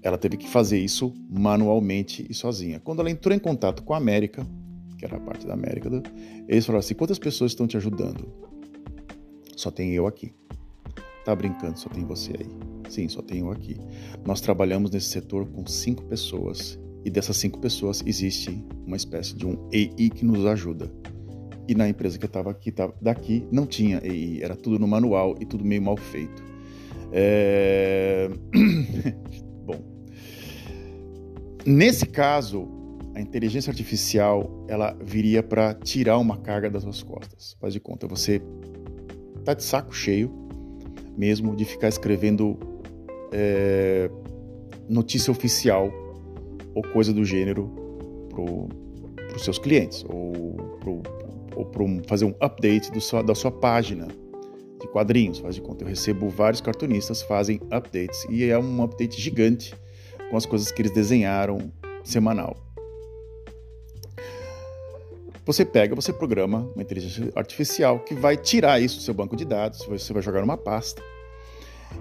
Ela 0.00 0.16
teve 0.16 0.36
que 0.36 0.48
fazer 0.48 0.78
isso 0.78 1.12
manualmente 1.28 2.24
e 2.30 2.34
sozinha. 2.34 2.78
Quando 2.78 3.00
ela 3.00 3.10
entrou 3.10 3.34
em 3.34 3.40
contato 3.40 3.82
com 3.82 3.94
a 3.94 3.96
América, 3.96 4.46
que 5.02 5.06
era 5.06 5.18
parte 5.18 5.44
da 5.44 5.54
América, 5.54 5.90
eles 6.46 6.64
falaram 6.64 6.78
assim: 6.78 6.94
quantas 6.94 7.18
pessoas 7.18 7.50
estão 7.50 7.66
te 7.66 7.76
ajudando? 7.76 8.32
Só 9.56 9.70
tem 9.70 9.92
eu 9.92 10.06
aqui. 10.06 10.32
Tá 11.24 11.34
brincando, 11.34 11.78
só 11.78 11.88
tem 11.88 12.04
você 12.04 12.32
aí. 12.38 12.48
Sim, 12.88 13.08
só 13.08 13.20
tenho 13.20 13.46
eu 13.46 13.52
aqui. 13.52 13.76
Nós 14.24 14.40
trabalhamos 14.40 14.90
nesse 14.92 15.08
setor 15.08 15.46
com 15.46 15.66
cinco 15.66 16.04
pessoas. 16.04 16.78
E 17.04 17.10
dessas 17.10 17.36
cinco 17.36 17.58
pessoas 17.58 18.02
existe 18.06 18.64
uma 18.86 18.96
espécie 18.96 19.34
de 19.34 19.44
um 19.44 19.68
EI 19.72 20.08
que 20.08 20.24
nos 20.24 20.46
ajuda. 20.46 20.88
E 21.66 21.74
na 21.74 21.88
empresa 21.88 22.16
que 22.16 22.24
eu 22.24 22.28
estava 22.28 22.50
aqui, 22.50 22.70
tava, 22.70 22.94
daqui, 23.00 23.44
não 23.50 23.66
tinha 23.66 24.00
EI, 24.04 24.40
era 24.42 24.54
tudo 24.54 24.78
no 24.78 24.86
manual 24.86 25.34
e 25.40 25.46
tudo 25.46 25.64
meio 25.64 25.82
mal 25.82 25.96
feito. 25.96 26.44
É... 27.10 28.30
Bom, 29.66 29.80
nesse 31.66 32.06
caso, 32.06 32.81
a 33.14 33.20
inteligência 33.20 33.70
artificial 33.70 34.64
ela 34.68 34.96
viria 35.02 35.42
para 35.42 35.74
tirar 35.74 36.18
uma 36.18 36.36
carga 36.38 36.70
das 36.70 36.82
suas 36.82 37.02
costas. 37.02 37.56
Faz 37.60 37.72
de 37.72 37.80
conta, 37.80 38.06
você 38.06 38.40
tá 39.44 39.54
de 39.54 39.62
saco 39.62 39.94
cheio 39.94 40.30
mesmo 41.16 41.54
de 41.54 41.64
ficar 41.64 41.88
escrevendo 41.88 42.58
é, 43.32 44.10
notícia 44.88 45.30
oficial 45.30 45.92
ou 46.74 46.82
coisa 46.82 47.12
do 47.12 47.24
gênero 47.24 47.70
para 48.30 49.36
os 49.36 49.44
seus 49.44 49.58
clientes 49.58 50.04
ou 50.08 50.56
ou 51.54 51.64
para 51.66 51.84
fazer 52.08 52.24
um 52.24 52.34
update 52.40 52.98
sua, 53.00 53.22
da 53.22 53.34
sua 53.34 53.50
página 53.50 54.08
de 54.80 54.88
quadrinhos. 54.88 55.38
Faz 55.38 55.54
de 55.54 55.60
conta, 55.60 55.84
eu 55.84 55.88
recebo 55.88 56.28
vários 56.28 56.60
cartunistas 56.60 57.22
fazem 57.22 57.60
updates 57.70 58.26
e 58.30 58.44
é 58.44 58.58
um 58.58 58.82
update 58.82 59.20
gigante 59.20 59.74
com 60.30 60.36
as 60.36 60.46
coisas 60.46 60.72
que 60.72 60.82
eles 60.82 60.92
desenharam 60.92 61.72
semanal. 62.02 62.71
Você 65.44 65.64
pega, 65.64 65.94
você 65.94 66.12
programa 66.12 66.70
uma 66.72 66.82
inteligência 66.82 67.32
artificial 67.34 67.98
que 67.98 68.14
vai 68.14 68.36
tirar 68.36 68.80
isso 68.80 68.98
do 68.98 69.02
seu 69.02 69.12
banco 69.12 69.34
de 69.34 69.44
dados, 69.44 69.84
você 69.84 70.12
vai 70.12 70.22
jogar 70.22 70.40
numa 70.40 70.56
pasta 70.56 71.02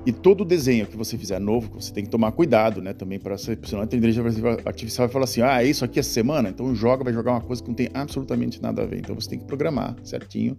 E 0.06 0.12
todo 0.12 0.46
desenho 0.46 0.86
que 0.86 0.96
você 0.96 1.18
fizer 1.18 1.40
novo, 1.40 1.82
você 1.82 1.92
tem 1.92 2.04
que 2.04 2.10
tomar 2.10 2.32
cuidado, 2.34 2.84
né? 2.84 2.94
Também 2.94 3.20
para 3.20 3.38
senão 3.38 3.82
a 3.82 3.84
inteligência 3.84 4.24
artificial 4.64 5.08
vai 5.08 5.14
falar 5.14 5.26
assim: 5.26 5.42
ah, 5.42 5.64
isso 5.64 5.84
aqui 5.84 6.00
é 6.00 6.04
semana, 6.04 6.50
então 6.50 6.74
joga, 6.76 7.04
vai 7.04 7.14
jogar 7.14 7.32
uma 7.32 7.42
coisa 7.42 7.64
que 7.64 7.68
não 7.68 7.76
tem 7.76 7.90
absolutamente 7.94 8.62
nada 8.62 8.84
a 8.84 8.86
ver. 8.86 9.00
Então 9.00 9.16
você 9.16 9.30
tem 9.32 9.40
que 9.40 9.46
programar 9.46 9.96
certinho 10.04 10.56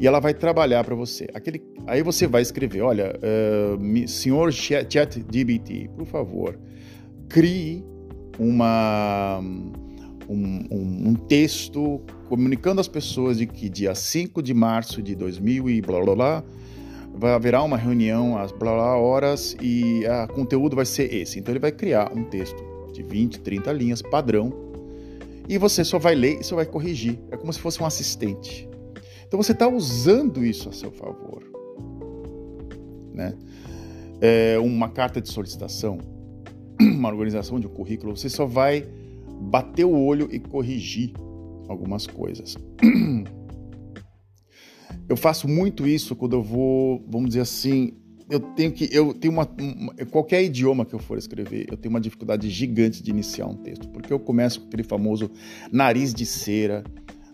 e 0.00 0.06
ela 0.06 0.18
vai 0.18 0.32
trabalhar 0.32 0.84
para 0.84 0.94
você. 0.94 1.28
Aquele, 1.34 1.62
aí 1.86 2.02
você 2.02 2.26
vai 2.26 2.40
escrever: 2.40 2.80
olha, 2.80 3.14
uh, 3.18 4.08
senhor 4.08 4.52
ChatGPT, 4.52 5.90
por 5.94 6.06
favor, 6.06 6.58
crie 7.28 7.84
uma, 8.38 9.40
um, 10.28 10.66
um, 10.70 11.08
um 11.08 11.14
texto 11.14 12.00
comunicando 12.28 12.80
às 12.80 12.88
pessoas 12.88 13.38
de 13.38 13.46
que 13.46 13.68
dia 13.68 13.94
5 13.94 14.42
de 14.42 14.52
março 14.52 15.02
de 15.02 15.14
2000 15.14 15.70
e 15.70 15.80
blá 15.80 16.00
blá 16.00 16.14
blá 16.14 16.44
vai 17.14 17.32
haverá 17.32 17.62
uma 17.62 17.76
reunião 17.76 18.36
às 18.36 18.52
blá 18.52 18.72
blá 18.72 18.96
horas 18.96 19.56
e 19.60 20.02
o 20.28 20.32
conteúdo 20.34 20.76
vai 20.76 20.84
ser 20.84 21.12
esse. 21.12 21.38
Então 21.38 21.52
ele 21.52 21.58
vai 21.58 21.72
criar 21.72 22.12
um 22.14 22.24
texto 22.24 22.62
de 22.92 23.02
20, 23.02 23.40
30 23.40 23.72
linhas, 23.72 24.02
padrão, 24.02 24.52
e 25.48 25.58
você 25.58 25.84
só 25.84 25.98
vai 25.98 26.14
ler 26.14 26.40
e 26.40 26.44
só 26.44 26.56
vai 26.56 26.66
corrigir. 26.66 27.18
É 27.30 27.36
como 27.36 27.52
se 27.52 27.58
fosse 27.58 27.82
um 27.82 27.86
assistente. 27.86 28.68
Então 29.26 29.42
você 29.42 29.52
está 29.52 29.66
usando 29.68 30.44
isso 30.44 30.68
a 30.68 30.72
seu 30.72 30.90
favor. 30.90 31.42
Né? 33.12 33.34
É 34.20 34.58
uma 34.58 34.88
carta 34.88 35.20
de 35.20 35.28
solicitação, 35.28 35.98
uma 36.80 37.08
organização 37.08 37.58
de 37.58 37.66
um 37.66 37.70
currículo, 37.70 38.16
você 38.16 38.28
só 38.28 38.44
vai 38.44 38.86
bater 39.46 39.84
o 39.84 39.96
olho 39.96 40.28
e 40.30 40.38
corrigir 40.38 41.12
algumas 41.68 42.06
coisas. 42.06 42.56
Eu 45.08 45.16
faço 45.16 45.46
muito 45.46 45.86
isso 45.86 46.16
quando 46.16 46.34
eu 46.34 46.42
vou, 46.42 47.04
vamos 47.08 47.28
dizer 47.28 47.42
assim, 47.42 47.92
eu 48.28 48.40
tenho 48.40 48.72
que 48.72 48.88
eu 48.90 49.14
tenho 49.14 49.32
uma, 49.32 49.46
qualquer 50.10 50.42
idioma 50.42 50.84
que 50.84 50.92
eu 50.92 50.98
for 50.98 51.16
escrever, 51.16 51.66
eu 51.70 51.76
tenho 51.76 51.90
uma 51.90 52.00
dificuldade 52.00 52.50
gigante 52.50 53.04
de 53.04 53.10
iniciar 53.10 53.46
um 53.46 53.54
texto, 53.54 53.88
porque 53.90 54.12
eu 54.12 54.18
começo 54.18 54.60
com 54.60 54.66
aquele 54.66 54.82
famoso 54.82 55.30
nariz 55.70 56.12
de 56.12 56.26
cera 56.26 56.82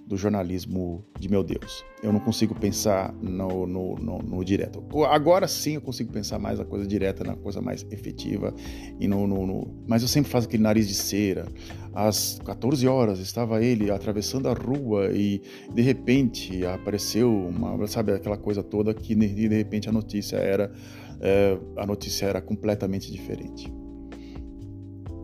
do 0.07 0.17
jornalismo 0.17 1.05
de 1.19 1.29
meu 1.29 1.43
Deus. 1.43 1.85
Eu 2.03 2.13
não 2.13 2.21
consigo 2.21 2.55
pensar 2.55 3.15
no, 3.15 3.67
no, 3.67 3.95
no, 3.97 4.19
no, 4.19 4.45
direto. 4.45 4.85
Agora 5.09 5.47
sim 5.47 5.75
eu 5.75 5.81
consigo 5.81 6.13
pensar 6.13 6.39
mais 6.39 6.59
na 6.59 6.65
coisa 6.65 6.87
direta, 6.87 7.25
na 7.25 7.37
coisa 7.37 7.61
mais 7.61 7.87
efetiva. 7.91 8.53
E 8.99 9.07
no, 9.07 9.27
no, 9.27 9.85
Mas 9.87 10.03
eu 10.03 10.09
sempre 10.09 10.31
faço 10.31 10.47
aquele 10.47 10.63
nariz 10.63 10.89
de 10.89 10.95
cera. 10.95 11.47
Às 11.95 12.39
14 12.45 12.87
horas 12.89 13.19
estava 13.21 13.63
ele 13.63 13.91
atravessando 13.91 14.49
a 14.49 14.53
rua 14.53 15.11
e 15.13 15.41
de 15.73 15.83
repente 15.83 16.65
apareceu 16.67 17.33
uma, 17.33 17.87
sabe, 17.87 18.13
aquela 18.13 18.37
coisa 18.37 18.63
toda 18.63 18.93
que 18.93 19.15
de 19.15 19.49
repente 19.49 19.89
a 19.89 19.93
notícia 19.93 20.37
era 20.37 20.73
é, 21.21 21.57
a 21.77 21.87
notícia 21.87 22.27
era 22.27 22.43
completamente 22.43 23.11
diferente. 23.11 23.73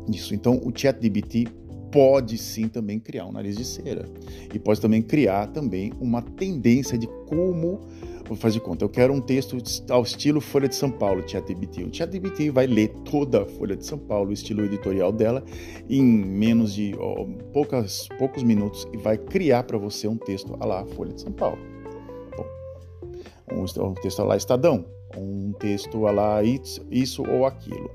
Isso. 0.08 0.34
Então 0.34 0.60
o 0.64 0.72
ChatGPT 0.74 1.48
pode 1.90 2.38
sim 2.38 2.68
também 2.68 2.98
criar 2.98 3.26
um 3.26 3.32
nariz 3.32 3.56
de 3.56 3.64
cera 3.64 4.08
e 4.52 4.58
pode 4.58 4.80
também 4.80 5.02
criar 5.02 5.46
também 5.48 5.92
uma 6.00 6.22
tendência 6.22 6.98
de 6.98 7.06
como 7.26 7.80
vou 8.28 8.36
fazer 8.36 8.60
conta, 8.60 8.84
eu 8.84 8.88
quero 8.88 9.12
um 9.12 9.20
texto 9.20 9.56
ao 9.90 10.02
estilo 10.02 10.40
Folha 10.40 10.68
de 10.68 10.74
São 10.74 10.90
Paulo, 10.90 11.26
ChatGPT. 11.26 11.84
O 11.84 11.94
ChatGPT 11.94 12.50
vai 12.50 12.66
ler 12.66 12.88
toda 13.04 13.42
a 13.42 13.46
Folha 13.46 13.74
de 13.74 13.84
São 13.84 13.98
Paulo, 13.98 14.30
o 14.30 14.32
estilo 14.32 14.64
editorial 14.64 15.10
dela, 15.10 15.42
em 15.88 16.02
menos 16.02 16.74
de 16.74 16.94
ó, 16.98 17.24
poucas, 17.52 18.06
poucos 18.18 18.42
minutos 18.42 18.86
e 18.92 18.98
vai 18.98 19.16
criar 19.16 19.62
para 19.62 19.78
você 19.78 20.06
um 20.06 20.16
texto 20.16 20.54
a 20.60 20.66
lá 20.66 20.84
Folha 20.84 21.12
de 21.12 21.22
São 21.22 21.32
Paulo. 21.32 21.58
Bom, 22.36 23.64
um, 23.64 23.94
texto 23.94 24.20
a 24.20 24.24
lá 24.24 24.36
Estadão, 24.36 24.84
um 25.16 25.52
texto 25.52 26.06
a 26.06 26.10
lá 26.10 26.42
isso 26.42 27.22
ou 27.26 27.46
aquilo. 27.46 27.90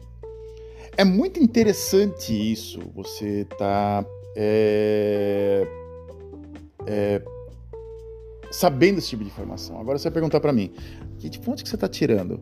É 0.95 1.03
muito 1.03 1.39
interessante 1.39 2.33
isso, 2.33 2.79
você 2.93 3.45
tá 3.57 4.05
é, 4.35 5.67
é, 6.85 7.21
sabendo 8.51 8.99
esse 8.99 9.09
tipo 9.09 9.23
de 9.23 9.29
informação. 9.29 9.79
Agora 9.79 9.97
você 9.97 10.03
vai 10.03 10.13
perguntar 10.13 10.39
para 10.39 10.53
mim, 10.53 10.71
que 11.17 11.29
de 11.29 11.39
fonte 11.39 11.63
que 11.63 11.69
você 11.69 11.75
está 11.75 11.87
tirando? 11.87 12.39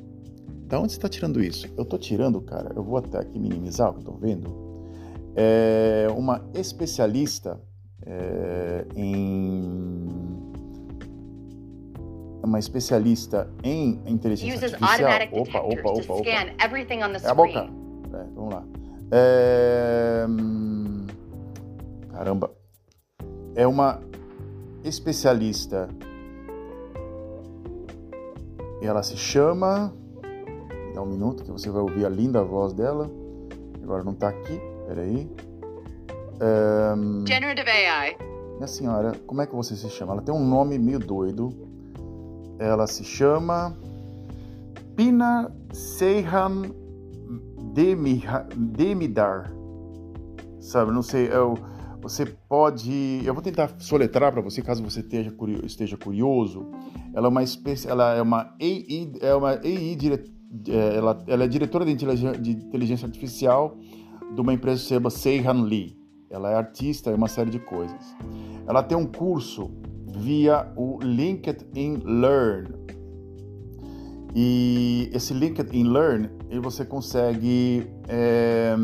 Da 0.68 0.80
onde 0.80 0.92
você 0.92 0.98
está 0.98 1.08
tirando 1.10 1.42
isso? 1.44 1.68
Eu 1.78 1.84
estou 1.84 1.98
tirando, 2.00 2.42
cara, 2.42 2.72
eu 2.76 2.84
vou 2.84 2.98
até 2.98 3.20
aqui 3.20 3.40
minimizar 3.40 3.90
o 3.90 3.94
que 3.94 4.00
eu 4.00 4.02
estou 4.02 4.18
vendo. 4.18 4.72
É 5.36 6.08
uma 6.16 6.44
especialista 6.54 7.62
é, 8.06 8.86
em 8.96 10.10
uma 12.44 12.60
especialista 12.60 13.50
em 13.64 14.02
inteligência 14.06 14.56
artificial. 14.76 15.10
Opa, 15.32 15.60
opa, 15.60 15.90
opa, 15.92 16.14
opa. 16.14 16.24
É 17.28 17.30
a 17.30 17.34
boca. 17.34 17.81
É, 19.12 20.26
caramba. 22.12 22.52
É 23.56 23.68
uma 23.68 24.00
especialista. 24.84 25.90
Ela 28.82 29.04
se 29.04 29.18
chama. 29.18 29.94
Dá 30.94 31.02
um 31.02 31.06
minuto 31.06 31.44
que 31.44 31.52
você 31.52 31.70
vai 31.70 31.82
ouvir 31.82 32.06
a 32.06 32.10
linda 32.10 32.44
voz 32.44 32.74
dela. 32.74 33.10
Agora 33.84 34.04
não 34.04 34.14
está 34.14 34.30
aqui. 34.30 34.60
Peraí. 34.88 35.30
É... 36.40 37.28
Generative 37.28 37.70
AI. 37.70 38.18
Minha 38.56 38.68
senhora, 38.68 39.12
como 39.26 39.42
é 39.42 39.48
que 39.48 39.56
você 39.56 39.76
se 39.76 39.90
chama? 39.90 40.14
Ela 40.14 40.22
tem 40.22 40.34
um 40.34 40.46
nome 40.46 40.78
meio 40.78 41.00
doido. 41.00 41.50
Ela 42.60 42.88
se 42.88 43.04
chama 43.04 43.76
Pina 44.96 45.52
Seyhan 45.74 46.81
Demidar. 47.74 49.52
Sabe, 50.60 50.92
não 50.92 51.02
sei, 51.02 51.28
eu, 51.32 51.56
você 52.02 52.26
pode. 52.26 53.22
Eu 53.24 53.34
vou 53.34 53.42
tentar 53.44 53.76
soletrar 53.80 54.32
para 54.32 54.42
você, 54.42 54.62
caso 54.62 54.84
você 54.84 55.02
esteja 55.02 55.32
curioso, 55.32 55.66
esteja 55.66 55.98
curioso. 55.98 56.66
Ela 57.14 57.28
é 57.28 57.30
uma 57.30 57.44
espécie, 57.44 57.88
ela 57.88 58.14
é 58.14 58.22
uma 58.22 58.54
AI, 58.60 59.12
é 59.22 59.36
uma 59.36 59.52
AI 59.52 59.96
dire, 59.96 60.24
é, 60.68 60.98
ela, 60.98 61.24
ela 61.28 61.44
é 61.44 61.48
diretora 61.48 61.86
de 61.86 61.92
inteligência, 61.92 62.40
de 62.40 62.52
inteligência 62.52 63.06
artificial 63.06 63.78
de 64.34 64.42
uma 64.42 64.54
empresa 64.54 64.78
que 64.78 64.88
se 64.88 64.94
chama 64.94 65.10
Seihan 65.10 65.64
Lee. 65.64 65.98
Ela 66.30 66.52
é 66.52 66.56
artista 66.56 67.12
e 67.12 67.14
uma 67.14 67.28
série 67.28 67.50
de 67.50 67.60
coisas. 67.60 68.16
Ela 68.68 68.82
tem 68.82 68.98
um 68.98 69.06
curso 69.06 69.72
via 70.08 70.72
o 70.76 71.00
LinkedIn 71.02 72.02
Learn. 72.06 72.70
E 74.34 75.10
esse 75.14 75.34
LinkedIn 75.34 75.84
Learn 75.84 76.30
e 76.52 76.60
você 76.60 76.84
consegue 76.84 77.88
é, 78.10 78.76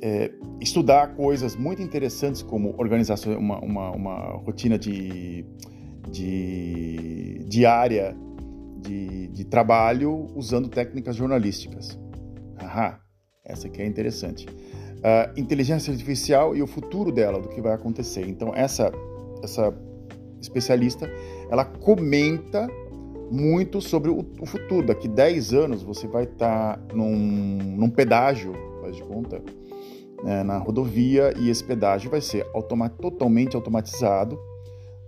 é, 0.00 0.32
estudar 0.58 1.14
coisas 1.14 1.54
muito 1.54 1.82
interessantes 1.82 2.42
como 2.42 2.74
organização, 2.78 3.38
uma, 3.38 3.60
uma, 3.60 3.90
uma 3.90 4.16
rotina 4.38 4.78
de, 4.78 5.44
de 6.10 7.44
diária 7.46 8.16
de, 8.78 9.28
de, 9.28 9.44
trabalho 9.44 10.28
usando 10.34 10.68
técnicas 10.70 11.14
jornalísticas. 11.14 11.98
Aham, 12.58 12.98
essa 13.44 13.66
aqui 13.66 13.82
é 13.82 13.86
interessante. 13.86 14.46
Uh, 14.48 15.38
inteligência 15.38 15.92
artificial 15.92 16.56
e 16.56 16.62
o 16.62 16.66
futuro 16.66 17.12
dela, 17.12 17.38
do 17.40 17.48
que 17.48 17.60
vai 17.60 17.74
acontecer. 17.74 18.26
Então 18.26 18.54
essa 18.54 18.90
essa 19.42 19.74
especialista, 20.40 21.10
ela 21.50 21.64
comenta 21.64 22.66
muito 23.30 23.80
sobre 23.80 24.10
o, 24.10 24.26
o 24.40 24.46
futuro. 24.46 24.86
Daqui 24.86 25.06
10 25.06 25.54
anos 25.54 25.82
você 25.82 26.06
vai 26.06 26.24
estar 26.24 26.76
tá 26.76 26.94
num, 26.94 27.58
num 27.76 27.88
pedágio, 27.88 28.52
faz 28.80 28.96
de 28.96 29.02
conta, 29.02 29.42
né, 30.22 30.42
na 30.42 30.58
rodovia, 30.58 31.32
e 31.38 31.48
esse 31.48 31.62
pedágio 31.62 32.10
vai 32.10 32.20
ser 32.20 32.46
automa 32.52 32.88
totalmente 32.88 33.54
automatizado 33.54 34.38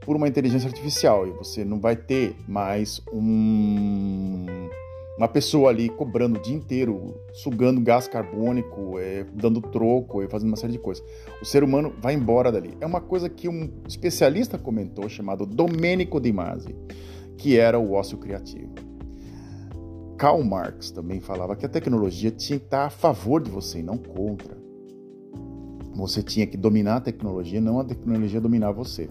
por 0.01 0.17
uma 0.17 0.29
inteligência 0.29 0.69
artificial. 0.69 1.27
E 1.27 1.31
você 1.31 1.65
não 1.65 1.81
vai 1.81 1.97
ter 1.97 2.37
mais 2.47 3.01
um, 3.13 4.47
uma 5.19 5.29
pessoa 5.29 5.71
ali 5.71 5.89
cobrando 5.89 6.39
o 6.39 6.43
dia 6.43 6.55
inteiro, 6.55 7.15
sugando 7.33 7.81
gás 7.81 8.07
carbônico, 8.07 8.99
é, 8.99 9.25
dando 9.35 9.61
troco 9.61 10.23
e 10.23 10.29
fazendo 10.29 10.49
uma 10.49 10.57
série 10.57 10.73
de 10.73 10.79
coisas. 10.79 11.05
O 11.41 11.45
ser 11.45 11.65
humano 11.65 11.93
vai 12.01 12.15
embora 12.15 12.53
dali. 12.53 12.77
É 12.81 12.87
uma 12.87 13.01
coisa 13.01 13.29
que 13.29 13.49
um 13.49 13.69
especialista 13.89 14.57
comentou 14.59 15.09
chamado 15.09 15.45
Domenico 15.45 16.21
Di 16.21 16.33
Masi 16.33 16.75
que 17.37 17.59
era 17.59 17.79
o 17.79 17.93
ócio 17.93 18.19
criativo. 18.19 18.73
Karl 20.17 20.43
Marx 20.45 20.91
também 20.91 21.21
falava 21.21 21.57
que 21.57 21.67
a 21.67 21.69
tecnologia 21.69 22.31
tinha 22.31 22.59
que 22.59 22.67
estar 22.67 22.87
a 22.87 22.91
favor 22.91 23.43
de 23.43 23.51
você 23.51 23.81
e 23.81 23.83
não 23.83 23.99
contra. 23.99 24.57
Você 25.95 26.23
tinha 26.23 26.47
que 26.47 26.57
dominar 26.57 26.97
a 26.97 27.01
tecnologia, 27.01 27.61
não 27.61 27.81
a 27.81 27.85
tecnologia 27.85 28.41
dominar 28.41 28.73
você. 28.73 29.11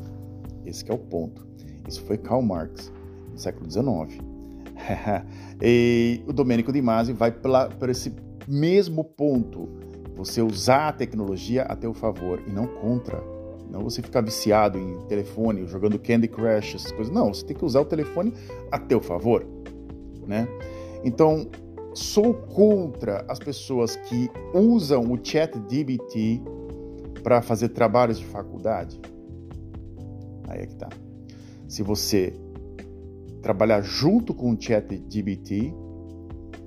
Esse 0.66 0.90
é 0.90 0.94
o 0.94 0.98
ponto. 0.98 1.46
Isso 1.88 2.02
foi 2.04 2.18
Karl 2.18 2.42
Marx, 2.42 2.92
no 3.32 3.38
século 3.38 3.70
XIX. 3.70 4.22
e 5.62 6.22
o 6.28 6.34
Domênico 6.34 6.72
Di 6.72 6.82
Masi 6.82 7.14
vai 7.14 7.32
para 7.32 7.92
esse 7.92 8.14
mesmo 8.48 9.04
ponto. 9.04 9.68
Você 10.16 10.42
usar 10.42 10.90
a 10.90 10.94
tecnologia 10.94 11.64
a 11.64 11.76
teu 11.76 11.94
favor 11.94 12.42
e 12.48 12.52
não 12.52 12.68
contra. 12.68 13.22
Não 13.72 13.82
você 13.82 14.02
ficar 14.02 14.22
viciado 14.22 14.78
em 14.78 14.98
telefone, 15.08 15.66
jogando 15.66 15.98
Candy 15.98 16.28
Crush, 16.28 16.76
essas 16.76 16.92
coisas. 16.92 17.14
Não, 17.14 17.34
você 17.34 17.46
tem 17.46 17.56
que 17.56 17.64
usar 17.64 17.80
o 17.80 17.86
telefone 17.86 18.34
a 18.70 18.78
teu 18.78 19.00
favor. 19.00 19.46
né? 20.28 20.46
Então, 21.04 21.50
sou 21.94 22.34
contra 22.34 23.26
as 23.30 23.40
pessoas 23.40 23.96
que 23.96 24.30
usam 24.54 25.12
o 25.12 25.18
ChatGPT 25.24 26.42
para 27.24 27.42
fazer 27.42 27.70
trabalhos 27.70 28.20
de 28.20 28.26
faculdade. 28.26 29.00
Aí 30.48 30.62
é 30.62 30.66
que 30.66 30.76
tá. 30.76 30.90
Se 31.68 31.82
você 31.82 32.34
trabalhar 33.42 33.82
junto 33.82 34.34
com 34.34 34.52
o 34.52 34.62
ChatGPT 34.62 35.74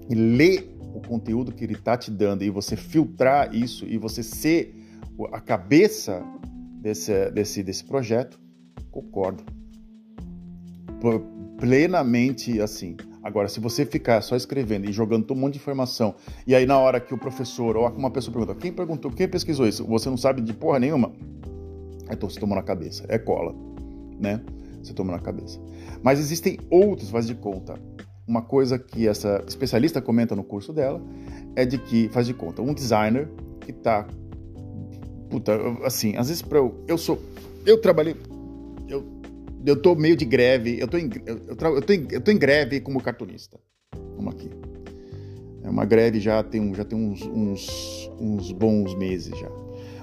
e 0.08 0.14
ler 0.14 0.74
o 0.94 1.00
conteúdo 1.00 1.52
que 1.52 1.64
ele 1.64 1.74
está 1.74 1.96
te 1.96 2.10
dando 2.10 2.42
e 2.42 2.50
você 2.50 2.76
filtrar 2.76 3.54
isso 3.54 3.86
e 3.86 3.98
você 3.98 4.22
ser 4.22 4.74
a 5.32 5.40
cabeça 5.40 6.24
desse, 6.84 7.30
desse, 7.30 7.62
desse 7.62 7.82
projeto, 7.82 8.38
concordo. 8.90 9.42
Plenamente 11.58 12.60
assim. 12.60 12.94
Agora, 13.22 13.48
se 13.48 13.58
você 13.58 13.86
ficar 13.86 14.20
só 14.20 14.36
escrevendo 14.36 14.88
e 14.88 14.92
jogando 14.92 15.30
um 15.30 15.34
monte 15.34 15.54
de 15.54 15.60
informação, 15.60 16.14
e 16.46 16.54
aí 16.54 16.66
na 16.66 16.78
hora 16.78 17.00
que 17.00 17.14
o 17.14 17.18
professor 17.18 17.74
ou 17.74 17.88
uma 17.88 18.10
pessoa 18.10 18.36
pergunta, 18.36 18.60
quem 18.60 18.70
perguntou, 18.70 19.10
quem 19.10 19.26
pesquisou 19.26 19.66
isso, 19.66 19.82
você 19.86 20.10
não 20.10 20.18
sabe 20.18 20.42
de 20.42 20.52
porra 20.52 20.78
nenhuma, 20.78 21.10
então 22.10 22.28
você 22.28 22.38
tomou 22.38 22.54
na 22.54 22.62
cabeça. 22.62 23.06
É 23.08 23.18
cola, 23.18 23.54
né? 24.20 24.42
Você 24.82 24.92
toma 24.92 25.12
na 25.12 25.18
cabeça. 25.18 25.58
Mas 26.02 26.18
existem 26.18 26.58
outros, 26.70 27.08
faz 27.08 27.26
de 27.26 27.34
conta. 27.34 27.80
Uma 28.28 28.42
coisa 28.42 28.78
que 28.78 29.08
essa 29.08 29.42
especialista 29.48 30.02
comenta 30.02 30.36
no 30.36 30.44
curso 30.44 30.70
dela 30.70 31.00
é 31.56 31.64
de 31.64 31.78
que, 31.78 32.10
faz 32.10 32.26
de 32.26 32.34
conta, 32.34 32.60
um 32.60 32.74
designer 32.74 33.30
que 33.60 33.72
tá. 33.72 34.06
Puta, 35.34 35.52
assim, 35.82 36.16
às 36.16 36.28
vezes 36.28 36.42
pra 36.42 36.58
eu. 36.58 36.72
Eu 36.86 36.96
sou. 36.96 37.20
Eu 37.66 37.80
trabalhei. 37.80 38.14
Eu, 38.88 39.04
eu 39.66 39.74
tô 39.82 39.96
meio 39.96 40.16
de 40.16 40.24
greve. 40.24 40.78
Eu 40.78 40.86
tô 40.86 40.96
em, 40.96 41.10
eu, 41.26 41.40
eu, 41.48 41.74
eu, 41.74 41.82
tô 41.82 41.92
em, 41.92 42.06
eu 42.08 42.20
tô 42.20 42.30
em 42.30 42.38
greve 42.38 42.80
como 42.80 43.02
cartunista. 43.02 43.58
Vamos 44.16 44.32
aqui. 44.32 44.48
É 45.64 45.68
uma 45.68 45.84
greve 45.84 46.20
já 46.20 46.40
tem, 46.44 46.72
já 46.72 46.84
tem 46.84 46.96
uns, 46.96 47.22
uns, 47.22 48.08
uns 48.20 48.52
bons 48.52 48.94
meses 48.94 49.36
já. 49.36 49.50